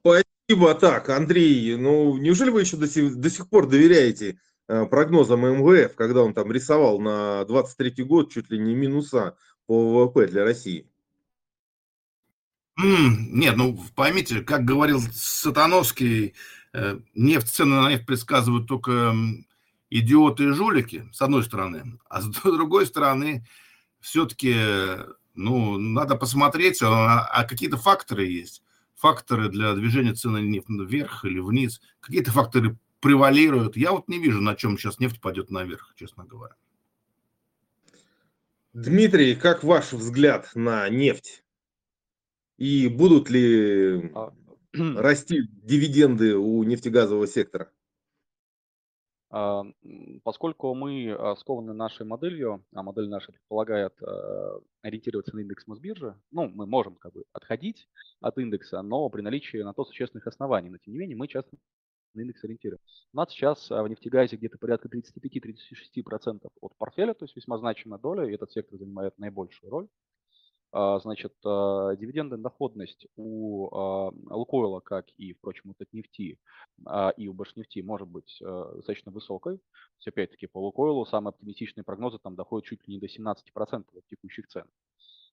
Спасибо. 0.00 0.74
Так, 0.74 1.08
Андрей, 1.10 1.76
ну 1.76 2.16
неужели 2.16 2.50
вы 2.50 2.60
еще 2.60 2.76
до 2.76 2.86
сих, 2.86 3.16
до 3.16 3.28
сих 3.28 3.48
пор 3.48 3.68
доверяете 3.68 4.40
э, 4.68 4.86
прогнозам 4.86 5.40
МВФ, 5.40 5.96
когда 5.96 6.22
он 6.22 6.32
там 6.32 6.50
рисовал 6.52 7.00
на 7.00 7.44
23 7.46 8.04
год 8.04 8.32
чуть 8.32 8.50
ли 8.50 8.58
не 8.58 8.74
минуса 8.74 9.36
по 9.66 10.04
ВВП 10.04 10.28
для 10.28 10.44
России? 10.44 10.86
нет, 12.82 13.56
ну 13.58 13.78
поймите, 13.94 14.40
как 14.40 14.64
говорил 14.64 15.00
Сатановский, 15.12 16.34
нефть, 17.14 17.48
цены 17.48 17.80
на 17.80 17.90
нефть 17.90 18.06
предсказывают 18.06 18.66
только 18.66 19.14
идиоты 19.90 20.44
и 20.44 20.52
жулики, 20.52 21.08
с 21.12 21.20
одной 21.20 21.42
стороны, 21.44 21.98
а 22.08 22.22
с 22.22 22.26
другой 22.44 22.86
стороны, 22.86 23.44
все-таки, 24.00 24.54
ну, 25.34 25.78
надо 25.78 26.16
посмотреть, 26.16 26.82
а, 26.82 27.26
а 27.26 27.44
какие-то 27.44 27.76
факторы 27.76 28.26
есть. 28.26 28.62
Факторы 28.96 29.48
для 29.48 29.74
движения 29.74 30.14
цены 30.14 30.38
нефти 30.38 30.66
вверх 30.70 31.24
или 31.24 31.40
вниз. 31.40 31.80
Какие-то 32.00 32.32
факторы 32.32 32.78
превалируют. 33.00 33.76
Я 33.76 33.92
вот 33.92 34.08
не 34.08 34.18
вижу, 34.18 34.40
на 34.40 34.54
чем 34.54 34.76
сейчас 34.76 34.98
нефть 34.98 35.20
пойдет 35.20 35.50
наверх, 35.50 35.94
честно 35.96 36.24
говоря. 36.24 36.54
Дмитрий, 38.72 39.34
как 39.34 39.64
ваш 39.64 39.92
взгляд 39.92 40.50
на 40.54 40.88
нефть? 40.88 41.42
И 42.56 42.88
будут 42.88 43.30
ли 43.30 44.10
а, 44.14 44.32
расти 44.72 45.42
дивиденды 45.62 46.36
у 46.36 46.62
нефтегазового 46.62 47.26
сектора? 47.26 47.72
А, 49.32 49.64
поскольку 50.24 50.74
мы 50.74 51.10
а, 51.12 51.36
скованы 51.36 51.72
нашей 51.72 52.04
моделью, 52.04 52.64
а 52.74 52.82
модель 52.82 53.08
наша 53.08 53.32
предполагает 53.32 53.94
ориентироваться 54.82 55.34
на 55.34 55.40
индекс 55.40 55.66
Мосбиржи, 55.66 56.20
ну, 56.30 56.48
мы 56.48 56.66
можем 56.66 56.96
как 56.96 57.12
бы 57.12 57.24
отходить 57.32 57.88
от 58.20 58.38
индекса, 58.38 58.82
но 58.82 59.08
при 59.08 59.22
наличии 59.22 59.58
на 59.58 59.72
то 59.72 59.84
существенных 59.84 60.26
оснований. 60.26 60.70
Но 60.70 60.78
тем 60.78 60.94
не 60.94 60.98
менее 60.98 61.16
мы 61.16 61.28
часто 61.28 61.56
на 62.14 62.22
индекс 62.22 62.42
ориентируем. 62.44 62.80
У 63.12 63.16
нас 63.16 63.30
сейчас 63.30 63.70
в 63.70 63.86
нефтегазе 63.86 64.36
где-то 64.36 64.58
порядка 64.58 64.88
35-36% 64.88 66.48
от 66.60 66.76
портфеля, 66.76 67.14
то 67.14 67.24
есть 67.24 67.36
весьма 67.36 67.58
значимая 67.58 68.00
доля, 68.00 68.28
и 68.28 68.34
этот 68.34 68.50
сектор 68.50 68.78
занимает 68.78 69.16
наибольшую 69.18 69.70
роль. 69.70 69.88
А, 70.72 71.00
значит, 71.00 71.34
а, 71.44 71.96
дивидендная 71.96 72.38
доходность 72.38 73.06
у 73.16 73.68
а, 73.74 74.12
Лукойла, 74.30 74.80
как 74.80 75.06
и, 75.16 75.32
впрочем, 75.32 75.70
у 75.70 75.74
Татнефти 75.74 76.38
и 77.16 77.28
у 77.28 77.34
Башнефти, 77.34 77.80
может 77.80 78.08
быть 78.08 78.38
достаточно 78.40 79.12
высокой. 79.12 79.58
То 79.58 79.62
есть, 79.98 80.08
опять-таки, 80.08 80.46
по 80.46 80.58
Лукойлу 80.58 81.04
самые 81.04 81.30
оптимистичные 81.30 81.84
прогнозы 81.84 82.18
там 82.18 82.36
доходят 82.36 82.66
чуть 82.66 82.86
ли 82.88 82.94
не 82.94 83.00
до 83.00 83.06
17% 83.06 83.84
от 83.94 84.06
текущих 84.06 84.46
цен. 84.46 84.64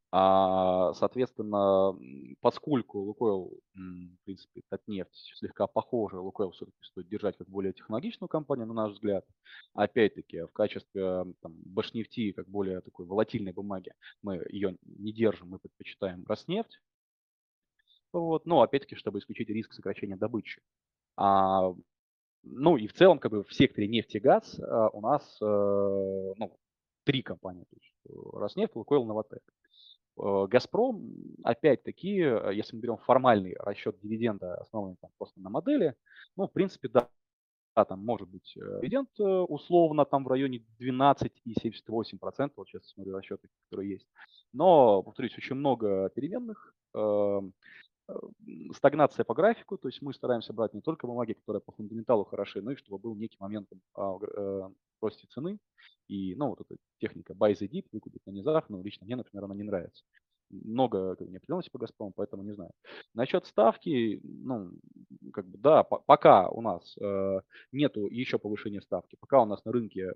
А, 0.09 0.93
соответственно, 0.93 1.93
поскольку 2.39 2.99
Лукойл, 2.99 3.59
в 3.73 4.23
принципе, 4.23 4.61
Татнефть 4.69 5.33
слегка 5.35 5.67
похожа, 5.67 6.19
Лукойл 6.19 6.51
все-таки 6.51 6.77
стоит 6.81 7.09
держать 7.09 7.37
как 7.37 7.49
более 7.49 7.73
технологичную 7.73 8.29
компанию, 8.29 8.67
на 8.67 8.73
наш 8.73 8.93
взгляд. 8.93 9.25
Опять-таки, 9.73 10.43
в 10.43 10.51
качестве 10.53 11.25
там, 11.41 11.55
Башнефти, 11.65 12.31
как 12.31 12.47
более 12.47 12.79
такой 12.81 13.05
волатильной 13.05 13.51
бумаги, 13.51 13.91
мы 14.21 14.45
ее 14.49 14.77
не 14.83 15.11
держим, 15.11 15.49
мы 15.49 15.59
предпочитаем 15.59 16.23
Роснефть. 16.25 16.79
Вот. 18.13 18.45
Но 18.45 18.61
опять-таки, 18.61 18.95
чтобы 18.95 19.19
исключить 19.19 19.49
риск 19.49 19.73
сокращения 19.73 20.15
добычи. 20.15 20.61
А, 21.17 21.73
ну 22.43 22.77
и 22.77 22.87
в 22.87 22.93
целом, 22.93 23.19
как 23.19 23.31
бы 23.31 23.43
в 23.43 23.53
секторе 23.53 23.89
нефть 23.89 24.15
и 24.15 24.19
газ 24.19 24.57
а, 24.59 24.87
у 24.89 25.01
нас 25.01 25.37
а, 25.41 25.45
ну, 26.37 26.57
три 27.03 27.21
компании. 27.21 27.65
То 27.69 27.75
есть 27.75 28.33
Роснефть, 28.33 28.75
Лукойл, 28.75 29.03
Новотек. 29.03 29.41
Э, 29.41 29.66
Газпром, 30.17 31.13
опять-таки, 31.43 32.19
э, 32.21 32.51
если 32.53 32.75
мы 32.75 32.81
берем 32.81 32.97
формальный 32.97 33.55
расчет 33.59 33.99
дивиденда, 34.01 34.55
основанный 34.55 34.97
там 34.99 35.11
просто 35.17 35.39
на 35.39 35.49
модели, 35.49 35.95
ну, 36.35 36.47
в 36.47 36.51
принципе, 36.51 36.89
да, 36.89 37.09
там 37.85 38.03
может 38.03 38.27
быть 38.27 38.57
э, 38.57 38.79
дивиденд 38.81 39.09
э, 39.19 39.23
условно 39.23 40.05
там 40.05 40.23
в 40.23 40.27
районе 40.27 40.63
12,78%, 40.79 42.51
вот 42.55 42.67
сейчас 42.67 42.87
смотрю 42.87 43.15
расчеты, 43.15 43.47
которые 43.65 43.91
есть. 43.91 44.07
Но, 44.53 45.03
повторюсь, 45.03 45.37
очень 45.37 45.55
много 45.55 46.09
переменных, 46.09 46.73
эм, 46.95 47.53
стагнация 48.73 49.25
по 49.25 49.33
графику, 49.33 49.77
то 49.77 49.87
есть 49.87 50.01
мы 50.01 50.13
стараемся 50.13 50.53
брать 50.53 50.73
не 50.73 50.81
только 50.81 51.05
бумаги, 51.07 51.33
которые 51.33 51.61
по 51.61 51.73
фундаменталу 51.73 52.23
хороши, 52.23 52.61
но 52.61 52.71
и 52.71 52.75
чтобы 52.75 52.97
был 52.97 53.15
некий 53.15 53.37
момент 53.39 53.67
э, 53.71 54.69
росте 55.01 55.27
цены. 55.27 55.59
И, 56.07 56.35
ну, 56.35 56.49
вот 56.49 56.61
эта 56.61 56.77
техника 56.99 57.33
buy 57.33 57.53
the 57.53 57.67
dip, 57.67 57.85
выкупить 57.91 58.25
на 58.25 58.31
низах, 58.31 58.69
ну, 58.69 58.81
лично 58.83 59.05
мне, 59.05 59.15
например, 59.15 59.45
она 59.45 59.55
не 59.55 59.63
нравится. 59.63 60.03
Много 60.49 61.17
неопределенности 61.19 61.69
по 61.69 61.77
Газпрому, 61.77 62.13
поэтому 62.15 62.43
не 62.43 62.53
знаю. 62.53 62.71
Насчет 63.13 63.45
ставки, 63.45 64.21
ну, 64.23 64.71
как 65.33 65.45
бы, 65.45 65.57
да, 65.57 65.83
пока 65.83 66.47
у 66.47 66.61
нас 66.61 66.95
э, 67.01 67.41
нету 67.73 68.07
еще 68.07 68.39
повышения 68.39 68.81
ставки, 68.81 69.17
пока 69.19 69.41
у 69.41 69.45
нас 69.45 69.65
на 69.65 69.73
рынке 69.73 70.13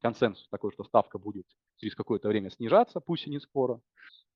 консенсус 0.00 0.48
такой, 0.48 0.72
что 0.72 0.84
ставка 0.84 1.18
будет 1.18 1.46
через 1.76 1.94
какое-то 1.94 2.28
время 2.28 2.50
снижаться, 2.50 3.00
пусть 3.00 3.26
и 3.26 3.30
не 3.30 3.40
скоро, 3.40 3.80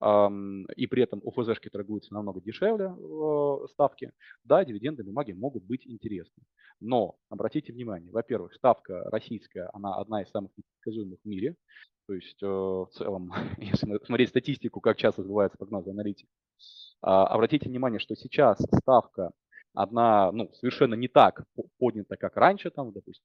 и 0.01 0.87
при 0.87 1.03
этом 1.03 1.21
УФЗшки 1.25 1.71
торгуются 1.71 2.15
намного 2.15 2.41
дешевле 2.41 2.87
э, 2.87 3.67
ставки, 3.69 4.13
да, 4.45 4.65
дивиденды 4.65 5.03
бумаги 5.03 5.33
могут 5.33 5.65
быть 5.65 5.87
интересны. 5.87 6.45
Но 6.81 7.17
обратите 7.29 7.73
внимание, 7.73 8.13
во-первых, 8.13 8.55
ставка 8.55 9.03
российская, 9.11 9.69
она 9.73 9.97
одна 9.97 10.23
из 10.23 10.31
самых 10.31 10.53
непредсказуемых 10.57 11.19
в 11.25 11.29
мире. 11.29 11.57
То 12.07 12.15
есть 12.15 12.41
э, 12.43 12.47
в 12.47 12.89
целом, 12.93 13.33
если 13.59 13.99
смотреть 14.05 14.29
статистику, 14.29 14.81
как 14.81 14.97
часто 14.97 15.25
сбывается 15.25 15.59
прогнозы 15.59 15.91
аналитик, 15.91 16.29
а, 17.01 17.27
обратите 17.27 17.69
внимание, 17.69 17.99
что 17.99 18.15
сейчас 18.15 18.59
ставка 18.81 19.33
одна, 19.75 20.33
ну, 20.33 20.51
совершенно 20.55 20.95
не 20.95 21.09
так 21.09 21.45
поднята, 21.79 22.17
как 22.17 22.37
раньше, 22.37 22.71
там, 22.71 22.93
допустим, 22.93 23.25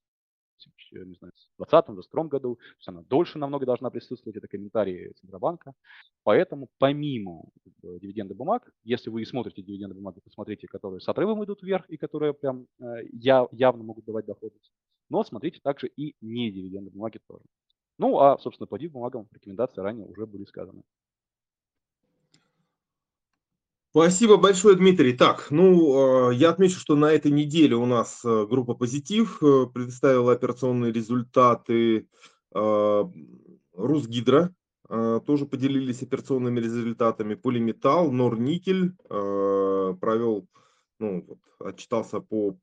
не 0.94 1.16
знаю, 1.16 1.32
в 1.58 1.64
2020-2022 1.64 2.28
году, 2.28 2.56
то 2.56 2.62
есть 2.78 2.88
она 2.88 3.02
дольше 3.04 3.38
намного 3.38 3.66
должна 3.66 3.90
присутствовать, 3.90 4.38
это 4.38 4.48
комментарии 4.48 5.14
Центробанка. 5.20 5.74
Поэтому 6.24 6.70
помимо 6.78 7.46
дивиденды 7.82 8.34
бумаг, 8.34 8.72
если 8.84 9.10
вы 9.10 9.22
и 9.22 9.26
смотрите 9.26 9.62
дивиденды 9.62 9.96
бумаги, 9.96 10.20
посмотрите, 10.24 10.68
которые 10.68 11.02
с 11.02 11.08
отрывом 11.08 11.44
идут 11.44 11.62
вверх 11.62 11.90
и 11.90 11.98
которые 11.98 12.34
прям 12.34 12.68
э, 12.80 13.04
явно 13.12 13.84
могут 13.84 14.06
давать 14.06 14.26
доходность. 14.26 14.72
Но 15.10 15.24
смотрите 15.24 15.60
также 15.62 15.88
и 15.88 16.16
не 16.22 16.52
дивиденды 16.52 16.92
бумаги 16.92 17.20
тоже. 17.28 17.44
Ну, 17.98 18.20
а, 18.20 18.38
собственно, 18.40 18.68
по 18.68 18.78
бумагам 18.80 19.28
рекомендации 19.32 19.82
ранее 19.82 20.08
уже 20.08 20.26
были 20.26 20.46
сказаны. 20.46 20.84
Спасибо 23.96 24.38
большое, 24.38 24.76
Дмитрий. 24.76 25.14
Так, 25.14 25.52
ну, 25.52 26.32
э, 26.32 26.34
я 26.34 26.50
отмечу, 26.50 26.80
что 26.80 26.96
на 26.96 27.12
этой 27.12 27.30
неделе 27.30 27.76
у 27.76 27.86
нас 27.86 28.26
э, 28.26 28.48
группа 28.50 28.74
«Позитив» 28.74 29.38
э, 29.44 29.68
предоставила 29.72 30.34
операционные 30.34 30.92
результаты 30.92 32.08
Русгидро, 33.74 34.54
тоже 34.88 35.46
поделились 35.48 36.04
операционными 36.04 36.60
результатами. 36.60 37.34
Полиметалл, 37.34 38.12
Норникель 38.12 38.94
провел, 39.08 40.48
ну, 41.00 41.26
вот, 41.28 41.40
отчитался 41.60 42.20
по 42.20 42.56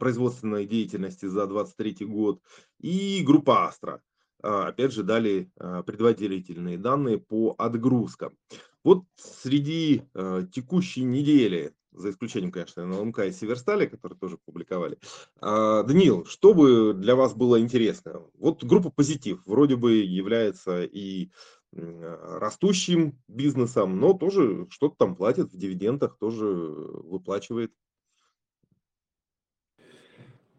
производственной 0.00 0.66
деятельности 0.66 1.26
за 1.26 1.46
2023 1.46 2.06
год. 2.06 2.40
И 2.80 3.22
группа 3.24 3.66
Астра. 3.68 4.02
Опять 4.40 4.92
же, 4.92 5.04
дали 5.04 5.52
предварительные 5.86 6.76
данные 6.76 7.18
по 7.18 7.54
отгрузкам. 7.56 8.36
Вот 8.84 9.04
среди 9.16 10.02
э, 10.14 10.46
текущей 10.52 11.04
недели, 11.04 11.74
за 11.92 12.10
исключением, 12.10 12.52
конечно, 12.52 12.84
НЛМК 12.86 13.20
и 13.20 13.32
Северстали, 13.32 13.86
которые 13.86 14.18
тоже 14.18 14.38
публиковали. 14.44 14.98
Э, 15.40 15.84
Даниил, 15.86 16.24
что 16.24 16.54
бы 16.54 16.94
для 16.94 17.14
вас 17.14 17.34
было 17.34 17.60
интересно? 17.60 18.22
Вот 18.34 18.64
группа 18.64 18.90
«Позитив» 18.90 19.42
вроде 19.46 19.76
бы 19.76 19.94
является 19.94 20.82
и 20.82 21.30
растущим 21.74 23.18
бизнесом, 23.28 23.98
но 23.98 24.12
тоже 24.12 24.66
что-то 24.68 24.96
там 24.98 25.16
платит 25.16 25.52
в 25.52 25.56
дивидендах, 25.56 26.18
тоже 26.18 26.44
выплачивает. 26.44 27.72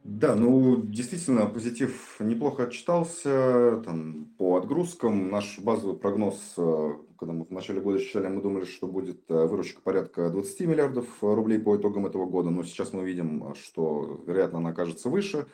Да, 0.04 0.36
ну 0.36 0.82
действительно 0.82 1.46
позитив 1.46 2.18
неплохо 2.20 2.64
отчитался 2.64 3.82
там, 3.86 4.26
по 4.38 4.58
отгрузкам. 4.58 5.30
Наш 5.30 5.60
базовый 5.60 5.96
прогноз, 5.96 6.56
э, 6.58 6.90
когда 7.18 7.34
мы 7.34 7.46
в 7.46 7.52
начале 7.52 7.80
года 7.80 8.00
считали, 8.00 8.28
мы 8.28 8.42
думали, 8.42 8.66
что 8.66 8.88
будет 8.88 9.22
э, 9.30 9.46
выручка 9.46 9.82
порядка 9.82 10.30
20 10.30 10.60
миллиардов 10.62 11.06
рублей 11.22 11.58
по 11.58 11.78
итогам 11.78 12.06
этого 12.06 12.26
года, 12.26 12.50
но 12.50 12.64
сейчас 12.66 12.92
мы 12.92 13.06
видим, 13.06 13.56
что, 13.56 14.22
вероятно, 14.28 14.60
она 14.60 14.72
окажется 14.72 15.08
выше. 15.08 15.48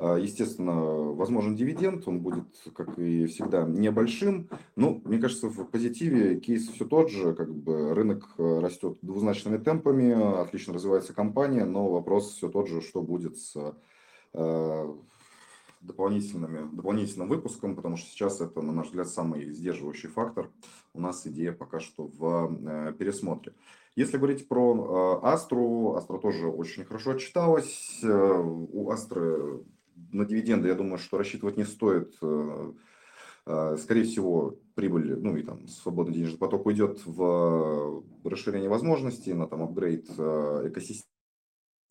Э, 0.00 0.18
естественно, 0.20 0.74
возможен 0.74 1.54
дивиденд, 1.54 2.08
он 2.08 2.20
будет, 2.20 2.46
как 2.74 2.98
и 2.98 3.26
всегда, 3.26 3.64
небольшим. 3.64 4.48
Но, 4.76 5.00
мне 5.04 5.18
кажется, 5.18 5.48
в 5.48 5.64
позитиве 5.66 6.40
кейс 6.40 6.68
все 6.68 6.84
тот 6.84 7.10
же, 7.10 7.34
как 7.34 7.54
бы 7.54 7.94
рынок 7.94 8.34
растет 8.38 8.98
двузначными 9.02 9.58
темпами, 9.58 10.40
отлично 10.40 10.74
развивается 10.74 11.12
компания, 11.12 11.64
но 11.64 11.90
вопрос 11.90 12.34
все 12.34 12.48
тот 12.48 12.68
же, 12.68 12.80
что 12.80 13.02
будет 13.02 13.36
с 13.36 13.54
Э, 14.32 14.92
дополнительными, 15.80 16.68
дополнительным 16.76 17.26
выпуском, 17.26 17.74
потому 17.74 17.96
что 17.96 18.10
сейчас 18.10 18.42
это, 18.42 18.60
на 18.60 18.70
наш 18.70 18.88
взгляд, 18.88 19.08
самый 19.08 19.50
сдерживающий 19.50 20.10
фактор. 20.10 20.50
У 20.92 21.00
нас 21.00 21.26
идея 21.26 21.52
пока 21.52 21.80
что 21.80 22.06
в 22.06 22.54
э, 22.68 22.92
пересмотре. 22.98 23.54
Если 23.96 24.18
говорить 24.18 24.46
про 24.46 25.20
Астру, 25.22 25.94
Астра 25.94 26.18
тоже 26.18 26.48
очень 26.48 26.84
хорошо 26.84 27.12
отчиталась. 27.12 27.98
Э, 28.02 28.42
у 28.42 28.90
Астры 28.90 29.64
на 30.12 30.24
дивиденды, 30.24 30.68
я 30.68 30.74
думаю, 30.74 30.98
что 30.98 31.18
рассчитывать 31.18 31.56
не 31.56 31.64
стоит. 31.64 32.14
Скорее 33.44 34.04
всего, 34.04 34.58
прибыль, 34.74 35.16
ну 35.18 35.36
и 35.36 35.42
там 35.42 35.66
свободный 35.66 36.14
денежный 36.14 36.38
поток 36.38 36.66
уйдет 36.66 37.00
в 37.04 38.04
расширение 38.24 38.68
возможностей, 38.68 39.32
на 39.32 39.46
там 39.46 39.62
апгрейд 39.62 40.10
экосистемы 40.10 41.06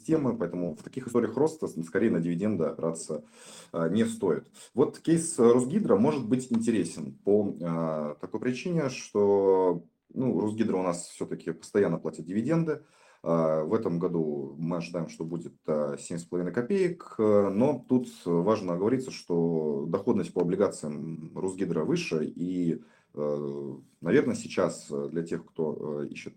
темы, 0.06 0.38
поэтому 0.38 0.76
в 0.76 0.84
таких 0.84 1.08
историях 1.08 1.36
роста 1.36 1.68
скорее 1.68 2.10
на 2.10 2.22
дивиденды 2.22 2.64
опираться 2.64 3.26
не 3.74 4.06
стоит. 4.06 4.50
Вот 4.74 5.00
кейс 5.00 5.38
Росгидро 5.38 5.98
может 5.98 6.26
быть 6.26 6.50
интересен 6.52 7.20
по 7.26 8.16
такой 8.22 8.40
причине, 8.40 8.90
что 8.90 9.84
ну, 10.14 10.40
Росгидро 10.40 10.78
у 10.78 10.84
нас 10.84 11.10
все-таки 11.10 11.52
постоянно 11.52 11.98
платит 11.98 12.26
дивиденды. 12.26 12.82
А, 13.22 13.64
в 13.64 13.74
этом 13.74 14.00
году 14.00 14.56
мы 14.58 14.78
ожидаем, 14.78 15.10
что 15.10 15.24
будет 15.26 15.54
7,5 15.68 16.52
копеек, 16.52 17.16
но 17.18 17.86
тут 17.88 18.08
важно 18.26 18.74
оговориться, 18.74 19.12
что 19.12 19.86
доходность 19.88 20.34
по 20.34 20.42
облигациям 20.42 21.32
Росгидро 21.36 21.84
выше, 21.84 22.26
и 22.26 22.82
Э, 23.16 23.76
наверное, 24.02 24.36
сейчас 24.36 24.88
э, 24.92 25.10
для 25.12 25.24
тех, 25.24 25.46
кто 25.46 26.02
э, 26.04 26.08
ищет, 26.08 26.36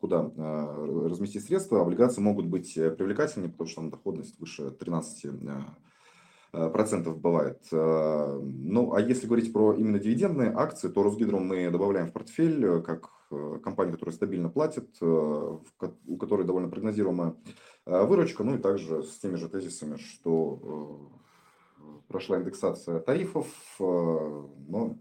куда 0.00 0.30
разместить 0.36 1.44
средства, 1.44 1.82
облигации 1.82 2.20
могут 2.20 2.46
быть 2.46 2.74
привлекательнее, 2.74 3.50
потому 3.50 3.68
что 3.68 3.80
там 3.80 3.90
доходность 3.90 4.38
выше 4.40 4.70
13 4.70 5.26
процентов 6.72 7.20
бывает. 7.20 7.66
Ну, 7.72 8.94
а 8.94 9.00
если 9.00 9.26
говорить 9.26 9.52
про 9.52 9.74
именно 9.74 9.98
дивидендные 9.98 10.52
акции, 10.52 10.88
то 10.88 11.02
Росгидро 11.02 11.38
мы 11.38 11.68
добавляем 11.70 12.08
в 12.08 12.12
портфель 12.12 12.80
как 12.82 13.10
компания, 13.62 13.92
которая 13.92 14.14
стабильно 14.14 14.48
платит, 14.48 15.00
у 15.02 16.16
которой 16.18 16.46
довольно 16.46 16.68
прогнозируемая 16.68 17.34
выручка, 17.86 18.44
ну 18.44 18.56
и 18.56 18.58
также 18.58 19.02
с 19.02 19.18
теми 19.18 19.36
же 19.36 19.48
тезисами, 19.48 19.96
что 19.96 21.10
прошла 22.08 22.38
индексация 22.38 23.00
тарифов, 23.00 23.46
но 23.78 24.96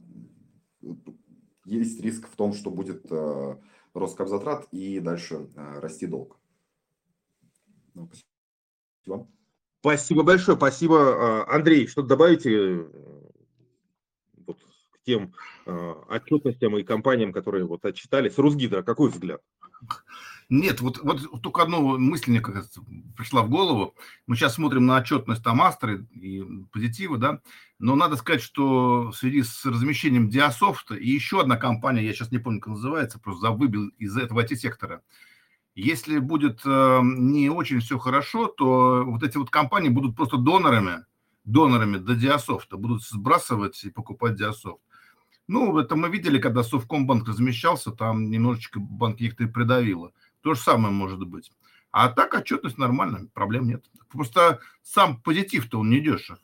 есть 1.66 2.02
риск 2.02 2.28
в 2.28 2.36
том, 2.36 2.54
что 2.54 2.70
будет 2.70 3.06
э, 3.10 3.56
рост 3.94 4.18
капзатрат 4.18 4.68
и 4.72 5.00
дальше 5.00 5.50
э, 5.56 5.80
расти 5.80 6.08
долг. 6.08 6.38
Ну, 7.94 8.10
спасибо. 9.04 9.28
Спасибо 9.80 10.24
большое, 10.24 10.58
спасибо. 10.58 10.96
Э, 10.98 11.56
Андрей, 11.56 11.88
что 11.88 12.02
добавите 12.02 12.86
тем 15.06 15.34
отчетностям 15.66 16.78
и 16.78 16.84
компаниям, 16.84 17.34
которые 17.34 17.66
вот 17.66 17.86
отчитались? 17.86 18.38
Русгидро, 18.38 18.84
какой 18.84 19.10
взгляд? 19.10 19.42
Нет, 20.50 20.82
вот, 20.82 21.00
вот 21.02 21.42
только 21.42 21.64
одна 21.64 21.80
мысль 21.80 22.32
мне 22.32 22.42
как 22.42 22.66
пришла 23.18 23.44
в 23.44 23.50
голову. 23.50 23.96
Мы 24.28 24.36
сейчас 24.36 24.56
смотрим 24.56 24.86
на 24.86 24.98
отчетность 24.98 25.44
там 25.44 25.62
Астры 25.62 26.06
и 26.12 26.44
позитивы, 26.72 27.18
да, 27.18 27.40
но 27.80 27.96
надо 27.96 28.18
сказать, 28.18 28.42
что 28.42 29.10
в 29.12 29.14
связи 29.14 29.44
с 29.44 29.66
размещением 29.66 30.30
Диасофта 30.30 30.96
и 30.96 31.10
еще 31.10 31.42
одна 31.42 31.58
компания, 31.58 32.06
я 32.06 32.14
сейчас 32.14 32.32
не 32.32 32.40
помню, 32.40 32.60
как 32.60 32.74
называется, 32.74 33.20
просто 33.20 33.52
выбил 33.52 33.88
из 33.98 34.16
этого 34.18 34.42
IT-сектора. 34.42 35.02
Если 35.76 36.20
будет 36.20 36.62
э, 36.66 37.00
не 37.02 37.50
очень 37.50 37.80
все 37.80 37.98
хорошо, 37.98 38.46
то 38.48 39.04
вот 39.06 39.24
эти 39.24 39.38
вот 39.38 39.50
компании 39.50 39.90
будут 39.90 40.16
просто 40.16 40.38
донорами, 40.38 41.06
донорами 41.46 41.98
до 41.98 42.16
Диасофта, 42.16 42.78
будут 42.78 43.04
сбрасывать 43.04 43.84
и 43.84 43.90
покупать 43.90 44.36
Диасофт. 44.36 44.82
Ну, 45.48 45.78
это 45.78 45.96
мы 45.96 46.10
видели, 46.10 46.40
когда 46.40 46.64
Совкомбанк 46.64 47.28
размещался, 47.28 47.92
там 47.92 48.30
немножечко 48.30 48.80
банк 48.80 49.20
и 49.20 49.30
придавило. 49.30 50.14
То 50.42 50.54
же 50.54 50.60
самое 50.60 50.94
может 50.94 51.26
быть. 51.26 51.52
А 51.92 52.10
так 52.10 52.34
отчетность 52.34 52.78
нормальная, 52.78 53.28
проблем 53.34 53.68
нет. 53.68 53.86
Просто 54.10 54.60
сам 54.82 55.22
позитив-то 55.22 55.80
он 55.80 55.90
не 55.90 56.00
дешев. 56.00 56.40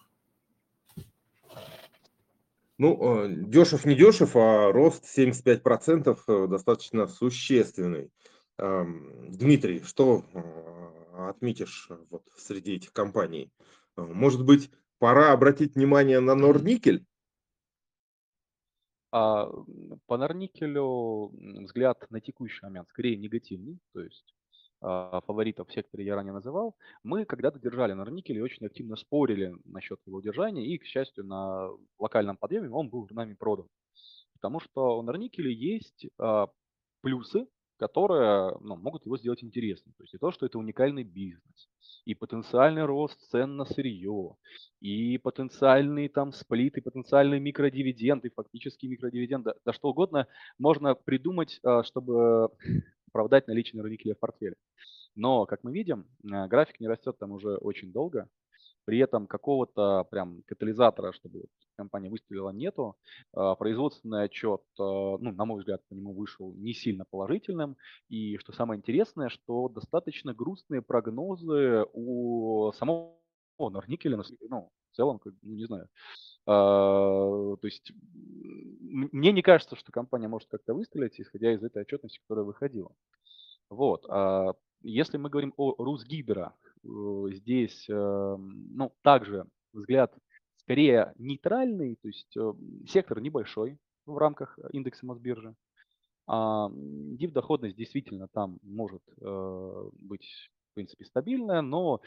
Ну, 2.78 3.26
э, 3.26 3.28
дешев 3.30 3.84
не 3.86 3.96
дешев, 3.96 4.36
а 4.36 4.72
рост 4.72 5.06
75% 5.18 6.18
э, 6.28 6.48
достаточно 6.48 7.08
существенный. 7.08 8.10
Дмитрий, 8.58 9.82
что 9.84 10.26
э, 10.34 11.30
отметишь 11.30 11.90
вот 12.10 12.24
среди 12.38 12.76
этих 12.76 12.92
компаний? 12.92 13.52
Может 13.96 14.46
быть, 14.46 14.70
пора 14.98 15.32
обратить 15.32 15.76
внимание 15.76 16.20
на 16.20 16.36
Норникель? 16.36 17.06
А, 19.12 19.50
по 20.06 20.18
Норникелю 20.18 21.32
взгляд 21.64 22.06
на 22.10 22.22
текущий 22.22 22.64
момент 22.64 22.90
скорее 22.90 23.18
негативный, 23.18 23.80
то 23.94 24.02
есть 24.02 24.36
а, 24.82 25.22
фаворитов 25.22 25.68
в 25.68 25.74
секторе 25.74 26.06
я 26.06 26.16
ранее 26.16 26.34
называл, 26.34 26.76
мы 27.04 27.26
когда-то 27.26 27.60
держали 27.60 27.94
на 27.94 28.06
Норникеле 28.06 28.40
и 28.40 28.44
очень 28.44 28.66
активно 28.66 28.96
спорили 28.96 29.56
насчет 29.66 30.00
его 30.06 30.18
удержания, 30.18 30.66
и, 30.66 30.78
к 30.78 30.86
счастью, 30.86 31.26
на 31.26 31.70
локальном 31.98 32.38
подъеме 32.38 32.70
он 32.70 32.90
был 32.90 33.08
нами 33.12 33.34
продан. 33.34 33.68
Потому 34.34 34.60
что 34.60 35.00
у 35.00 35.02
Норникеля 35.02 35.50
есть 35.50 36.08
а, 36.20 36.48
плюсы, 37.02 37.48
которые 37.80 38.58
ну, 38.60 38.76
могут 38.76 39.06
его 39.06 39.18
сделать 39.18 39.42
интересным. 39.42 39.94
То 39.98 40.04
есть 40.04 40.14
и 40.14 40.18
то, 40.18 40.32
что 40.32 40.46
это 40.46 40.60
уникальный 40.60 41.04
бизнес, 41.04 41.70
и 42.04 42.14
потенциальный 42.14 42.84
рост 42.84 43.18
цен 43.32 43.56
на 43.56 43.66
сырье, 43.66 44.36
и 44.82 45.18
потенциальный 45.18 46.10
там 46.10 46.34
сплит, 46.34 46.78
и 46.78 46.82
потенциальный 46.82 47.40
микродивиденд, 47.40 48.26
и 48.26 48.30
фактически 48.30 48.86
микродивиденд, 48.86 49.48
да, 49.66 49.74
что 49.74 49.90
угодно 49.90 50.28
можно 50.58 50.94
придумать, 50.94 51.60
а, 51.64 51.84
чтобы 51.84 52.50
оправдать 53.08 53.48
наличие 53.48 53.82
Норникеля 53.82 54.14
в 54.14 54.20
портфеле. 54.20 54.56
Но, 55.16 55.46
как 55.46 55.64
мы 55.64 55.72
видим, 55.72 56.06
а, 56.30 56.48
график 56.48 56.82
не 56.82 56.88
растет 56.88 57.18
там 57.18 57.32
уже 57.32 57.56
очень 57.56 57.94
долго, 57.94 58.28
при 58.90 58.98
этом 58.98 59.28
какого-то 59.28 60.08
прям 60.10 60.42
катализатора, 60.48 61.12
чтобы 61.12 61.46
компания 61.76 62.10
выстрелила, 62.10 62.50
нету. 62.50 62.96
А, 63.34 63.54
производственный 63.54 64.24
отчет, 64.24 64.64
а, 64.80 65.18
ну, 65.20 65.32
на 65.32 65.46
мой 65.46 65.60
взгляд, 65.60 65.84
по 65.88 65.94
нему 65.94 66.12
вышел 66.16 66.56
не 66.56 66.74
сильно 66.74 67.06
положительным. 67.06 67.78
И 68.08 68.38
что 68.38 68.52
самое 68.52 68.80
интересное, 68.80 69.30
что 69.30 69.70
достаточно 69.70 70.34
грустные 70.34 70.82
прогнозы 70.82 71.86
у 71.94 72.72
самого 72.80 73.14
Норникеля, 73.60 74.18
ну, 74.50 74.72
в 74.92 74.96
целом, 74.96 75.22
ну, 75.24 75.34
не 75.44 75.66
знаю. 75.66 75.88
А, 76.48 77.58
то 77.58 77.68
есть 77.68 77.92
мне 78.02 79.32
не 79.32 79.44
кажется, 79.44 79.76
что 79.76 79.92
компания 79.92 80.28
может 80.28 80.50
как-то 80.50 80.74
выстрелить, 80.74 81.22
исходя 81.22 81.54
из 81.54 81.62
этой 81.62 81.84
отчетности, 81.84 82.22
которая 82.22 82.44
выходила. 82.44 82.92
Вот. 83.70 84.08
Если 84.82 85.18
мы 85.18 85.30
говорим 85.30 85.54
о 85.58 85.76
Русгидро, 85.78 86.56
здесь, 86.84 87.88
эм, 87.90 88.68
ну, 88.76 88.94
также 89.02 89.46
взгляд 89.74 90.14
скорее 90.58 91.14
нейтральный, 91.18 91.96
то 91.96 92.08
есть 92.08 92.36
э, 92.38 92.54
сектор 92.88 93.20
небольшой 93.20 93.78
в 94.06 94.18
рамках 94.18 94.58
индекса 94.72 95.06
Мосбиржи. 95.06 95.56
А 96.28 96.70
див 96.72 97.32
доходность 97.34 97.76
действительно 97.76 98.28
там 98.28 98.60
может 98.62 99.02
э, 99.20 99.90
быть 99.94 100.28
в 100.72 100.76
принципе 100.76 101.06
стабильная, 101.06 101.62
но 101.62 102.02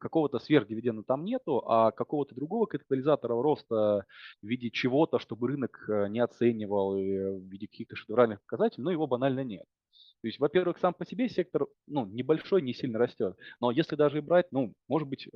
какого-то 0.00 0.38
сверхдивиденда 0.38 1.02
там 1.02 1.24
нету, 1.24 1.62
а 1.66 1.90
какого-то 1.92 2.34
другого 2.34 2.66
катализатора 2.66 3.34
роста 3.34 4.06
в 4.42 4.46
виде 4.46 4.70
чего-то, 4.70 5.18
чтобы 5.18 5.48
рынок 5.48 5.84
не 6.08 6.20
оценивал 6.20 6.94
в 6.94 7.44
виде 7.44 7.66
каких-то 7.66 7.96
шедевральных 7.96 8.40
показателей, 8.40 8.84
но 8.84 8.90
его 8.90 9.06
банально 9.06 9.44
нет. 9.44 9.66
То 10.22 10.28
есть, 10.28 10.38
во-первых, 10.38 10.78
сам 10.78 10.94
по 10.94 11.04
себе 11.04 11.28
сектор 11.28 11.66
ну, 11.86 12.06
небольшой, 12.06 12.62
не 12.62 12.74
сильно 12.74 12.98
растет. 12.98 13.36
Но 13.60 13.70
если 13.70 13.96
даже 13.96 14.18
и 14.18 14.22
брать, 14.22 14.46
ну, 14.50 14.72
может 14.88 15.08
быть, 15.08 15.26
э, 15.26 15.30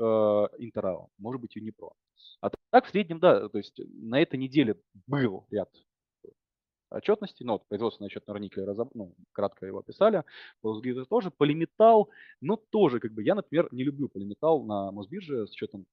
Интерал, 0.59 1.11
может 1.19 1.41
быть, 1.41 1.57
Юнипро. 1.57 1.91
А 2.41 2.51
так, 2.71 2.87
в 2.87 2.91
среднем, 2.91 3.21
да, 3.21 3.49
то 3.49 3.59
есть 3.59 3.79
на 3.79 4.21
этой 4.21 4.39
неделе 4.39 4.77
был 5.07 5.47
ряд 5.51 5.71
отчетности, 6.91 7.43
ну, 7.45 7.55
вот 7.55 7.67
производственный 7.69 8.09
отчет 8.09 8.27
Никеле, 8.29 8.67
разоб... 8.67 8.91
ну, 8.95 9.15
кратко 9.33 9.67
его 9.67 9.79
описали, 9.79 10.25
Полусгида 10.61 11.05
тоже, 11.05 11.31
полиметалл, 11.31 12.11
но 12.41 12.57
тоже, 12.57 13.01
как 13.01 13.13
бы, 13.13 13.23
я, 13.23 13.35
например, 13.35 13.69
не 13.71 13.85
люблю 13.85 14.09
полиметалл 14.09 14.65
на 14.65 14.91
Мосбирже 14.91 15.47
с 15.47 15.53
учетом 15.53 15.87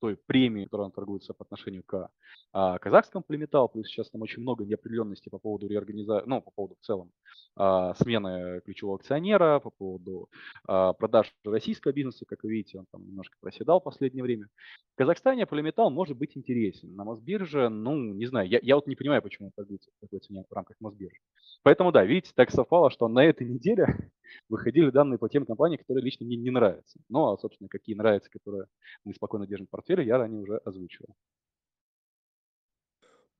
той 0.00 0.16
премии, 0.16 0.64
которая 0.64 0.86
он 0.86 0.92
торгуется 0.92 1.34
по 1.34 1.44
отношению 1.44 1.82
к 1.84 2.10
а, 2.52 2.78
казахскому 2.78 3.24
полиметаллу, 3.24 3.68
плюс 3.68 3.86
сейчас 3.88 4.10
там 4.10 4.22
очень 4.22 4.42
много 4.42 4.64
неопределенности 4.64 5.28
по 5.28 5.38
поводу 5.38 5.66
реорганизации, 5.66 6.28
ну, 6.28 6.40
по 6.40 6.50
поводу 6.50 6.76
в 6.80 6.84
целом 6.84 7.10
а, 7.56 7.94
смены 7.94 8.60
ключевого 8.64 8.96
акционера, 8.96 9.60
по 9.60 9.70
поводу 9.70 10.28
а, 10.66 10.92
продаж 10.92 11.32
российского 11.44 11.92
бизнеса, 11.92 12.24
как 12.26 12.42
вы 12.42 12.50
видите, 12.50 12.78
он 12.78 12.86
там 12.90 13.06
немножко 13.06 13.36
проседал 13.40 13.80
в 13.80 13.84
последнее 13.84 14.22
время. 14.22 14.48
В 14.94 14.98
Казахстане 14.98 15.46
полиметалл 15.46 15.90
может 15.90 16.16
быть 16.16 16.36
интересен. 16.36 16.94
На 16.94 17.04
Мосбирже, 17.04 17.68
ну, 17.68 17.96
не 17.96 18.26
знаю, 18.26 18.48
я, 18.48 18.58
я 18.62 18.74
вот 18.74 18.86
не 18.86 18.96
понимаю, 18.96 19.22
почему 19.22 19.48
он 19.48 19.52
торгуется 19.54 19.90
в 19.96 20.00
такой 20.00 20.20
цене 20.20 20.44
в 20.48 20.52
рамках 20.52 20.76
Мосбиржи. 20.80 21.18
Поэтому, 21.62 21.92
да, 21.92 22.04
видите, 22.04 22.32
так 22.34 22.50
совпало, 22.50 22.90
что 22.90 23.08
на 23.08 23.24
этой 23.24 23.46
неделе 23.48 23.86
выходили 24.48 24.90
данные 24.90 25.18
по 25.18 25.28
тем 25.28 25.44
компаниям, 25.44 25.78
которые 25.78 26.04
лично 26.04 26.26
мне 26.26 26.36
не 26.36 26.50
нравятся. 26.50 26.98
Ну, 27.08 27.32
а, 27.32 27.38
собственно, 27.38 27.68
какие 27.68 27.96
нравятся, 27.96 28.30
которые 28.30 28.66
мы 29.04 29.14
спокойно 29.14 29.46
держим 29.46 29.66
в 29.66 29.70
портфеле, 29.70 29.87
я 29.96 30.18
ранее 30.18 30.40
уже 30.40 30.58
озвучивал. 30.58 31.14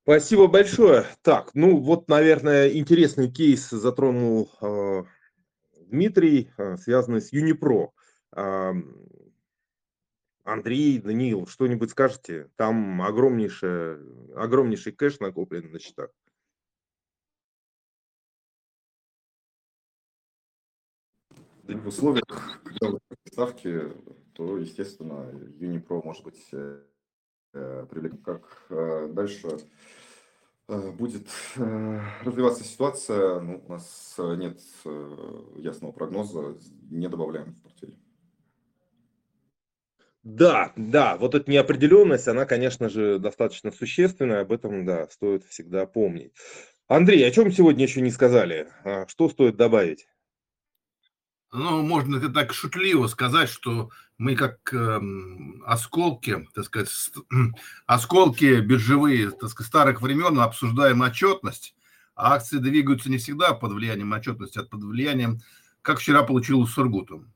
Спасибо 0.03 0.47
большое. 0.47 1.05
Так, 1.21 1.51
ну 1.55 1.77
вот, 1.77 2.09
наверное, 2.09 2.71
интересный 2.73 3.31
кейс 3.31 3.69
затронул 3.69 4.51
э, 4.63 5.05
Дмитрий, 5.83 6.51
э, 6.57 6.79
связанный 6.79 7.21
с 7.21 7.31
Юнипро. 7.31 7.93
Э, 8.35 8.73
Андрей, 10.45 10.99
Даниил, 10.99 11.47
что-нибудь 11.47 11.91
скажете? 11.91 12.49
Там 12.57 13.03
огромнейший, 13.03 13.99
огромнейший 14.35 14.93
кэш 14.93 15.21
накоплен 15.21 15.71
на 15.71 15.79
счетах. 15.79 16.09
В 21.65 21.87
условиях 21.87 22.25
ставки, 23.27 23.93
то, 24.39 24.57
естественно, 24.57 25.29
Юнипро 25.59 26.01
может 26.05 26.23
быть 26.23 26.41
э, 26.53 26.79
привлекательным. 27.91 28.23
Как 28.23 28.67
э, 28.71 29.09
дальше 29.13 29.59
э, 30.69 30.91
будет 30.93 31.27
развиваться 31.57 32.63
ситуация, 32.63 33.41
ну, 33.41 33.61
у 33.67 33.73
нас 33.73 34.15
нет 34.17 34.61
ясного 35.57 35.91
прогноза, 35.91 36.57
не 36.89 37.09
добавляем 37.09 37.53
в 37.53 37.63
портфель. 37.63 37.97
Да, 40.23 40.73
да, 40.77 41.17
вот 41.17 41.35
эта 41.35 41.51
неопределенность, 41.51 42.29
она, 42.29 42.45
конечно 42.45 42.89
же, 42.89 43.19
достаточно 43.19 43.73
существенная, 43.73 44.43
об 44.43 44.53
этом, 44.53 44.85
да, 44.87 45.09
стоит 45.09 45.45
всегда 45.47 45.85
помнить. 45.87 46.33
Андрей, 46.87 47.27
о 47.27 47.31
чем 47.33 47.51
сегодня 47.51 47.85
еще 47.85 48.01
не 48.03 48.11
сказали? 48.11 48.69
А 48.85 49.09
что 49.09 49.29
стоит 49.29 49.57
добавить? 49.57 50.07
Ну, 51.53 51.83
можно 51.83 52.21
так 52.31 52.53
шутливо 52.53 53.07
сказать, 53.07 53.49
что 53.49 53.91
мы 54.19 54.35
как 54.35 54.59
э, 54.73 55.01
осколки, 55.65 56.47
так 56.55 56.65
сказать, 56.65 56.91
осколки 57.87 58.61
биржевые, 58.61 59.31
так 59.31 59.49
сказать, 59.51 59.69
старых 59.69 60.03
времен 60.03 60.39
обсуждаем 60.41 61.01
отчетность, 61.03 61.75
а 62.15 62.35
акции 62.35 62.59
двигаются 62.59 63.11
не 63.11 63.19
всегда 63.19 63.55
под 63.55 63.73
влиянием 63.73 64.13
отчетности, 64.13 64.59
а 64.59 64.65
под 64.65 64.83
влиянием, 64.83 65.41
как 65.83 66.01
вчера 66.01 66.23
получилось 66.23 66.71
с 66.71 66.75
Сургутом. 66.75 67.33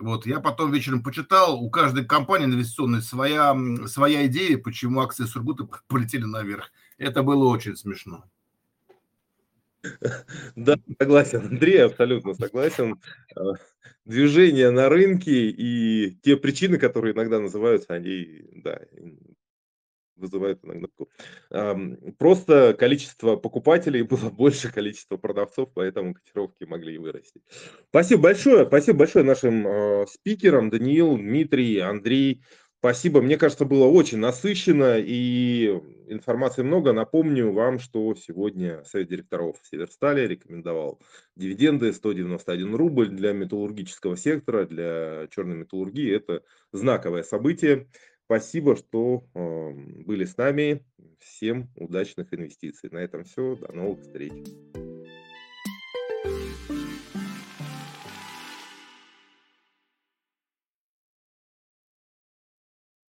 Вот, 0.00 0.26
я 0.26 0.40
потом 0.40 0.72
вечером 0.72 1.02
почитал, 1.02 1.62
у 1.62 1.70
каждой 1.70 2.04
компании 2.04 2.46
инвестиционной 2.46 3.00
своя, 3.00 3.56
своя 3.86 4.26
идея, 4.26 4.58
почему 4.58 5.00
акции 5.00 5.24
Сургута 5.24 5.68
полетели 5.86 6.24
наверх. 6.24 6.72
Это 6.98 7.22
было 7.22 7.44
очень 7.48 7.76
смешно. 7.76 8.24
Да, 10.56 10.76
согласен, 10.98 11.40
Андрей, 11.46 11.84
абсолютно 11.84 12.34
согласен. 12.34 13.00
А, 13.36 13.54
движение 14.04 14.70
на 14.70 14.88
рынке 14.88 15.50
и 15.50 16.16
те 16.22 16.36
причины, 16.36 16.78
которые 16.78 17.14
иногда 17.14 17.40
называются, 17.40 17.94
они, 17.94 18.44
да, 18.52 18.80
вызывают 20.16 20.60
иногда. 20.64 20.88
Просто 22.18 22.74
количество 22.78 23.36
покупателей 23.36 24.02
было 24.02 24.30
больше 24.30 24.72
количества 24.72 25.16
продавцов, 25.16 25.70
поэтому 25.74 26.14
котировки 26.14 26.64
могли 26.64 26.94
и 26.94 26.98
вырасти. 26.98 27.40
Спасибо 27.88 28.22
большое, 28.22 28.66
спасибо 28.66 28.98
большое 28.98 29.24
нашим 29.24 29.66
э, 29.66 30.06
спикерам, 30.06 30.70
Даниил, 30.70 31.16
Дмитрий, 31.16 31.78
Андрей. 31.78 32.42
Спасибо, 32.84 33.22
мне 33.22 33.38
кажется, 33.38 33.64
было 33.64 33.86
очень 33.86 34.18
насыщенно 34.18 34.98
и 34.98 35.80
информации 36.06 36.60
много. 36.60 36.92
Напомню 36.92 37.50
вам, 37.50 37.78
что 37.78 38.14
сегодня 38.14 38.84
Совет 38.84 39.08
директоров 39.08 39.56
Северстали 39.62 40.26
рекомендовал 40.26 41.00
дивиденды 41.34 41.94
191 41.94 42.74
рубль 42.74 43.08
для 43.08 43.32
металлургического 43.32 44.18
сектора, 44.18 44.66
для 44.66 45.28
черной 45.34 45.56
металлургии. 45.56 46.14
Это 46.14 46.42
знаковое 46.72 47.22
событие. 47.22 47.88
Спасибо, 48.26 48.76
что 48.76 49.24
э, 49.34 49.70
были 50.04 50.26
с 50.26 50.36
нами. 50.36 50.84
Всем 51.20 51.70
удачных 51.76 52.34
инвестиций. 52.34 52.90
На 52.92 52.98
этом 52.98 53.24
все. 53.24 53.56
До 53.56 53.72
новых 53.72 54.02
встреч. 54.02 54.44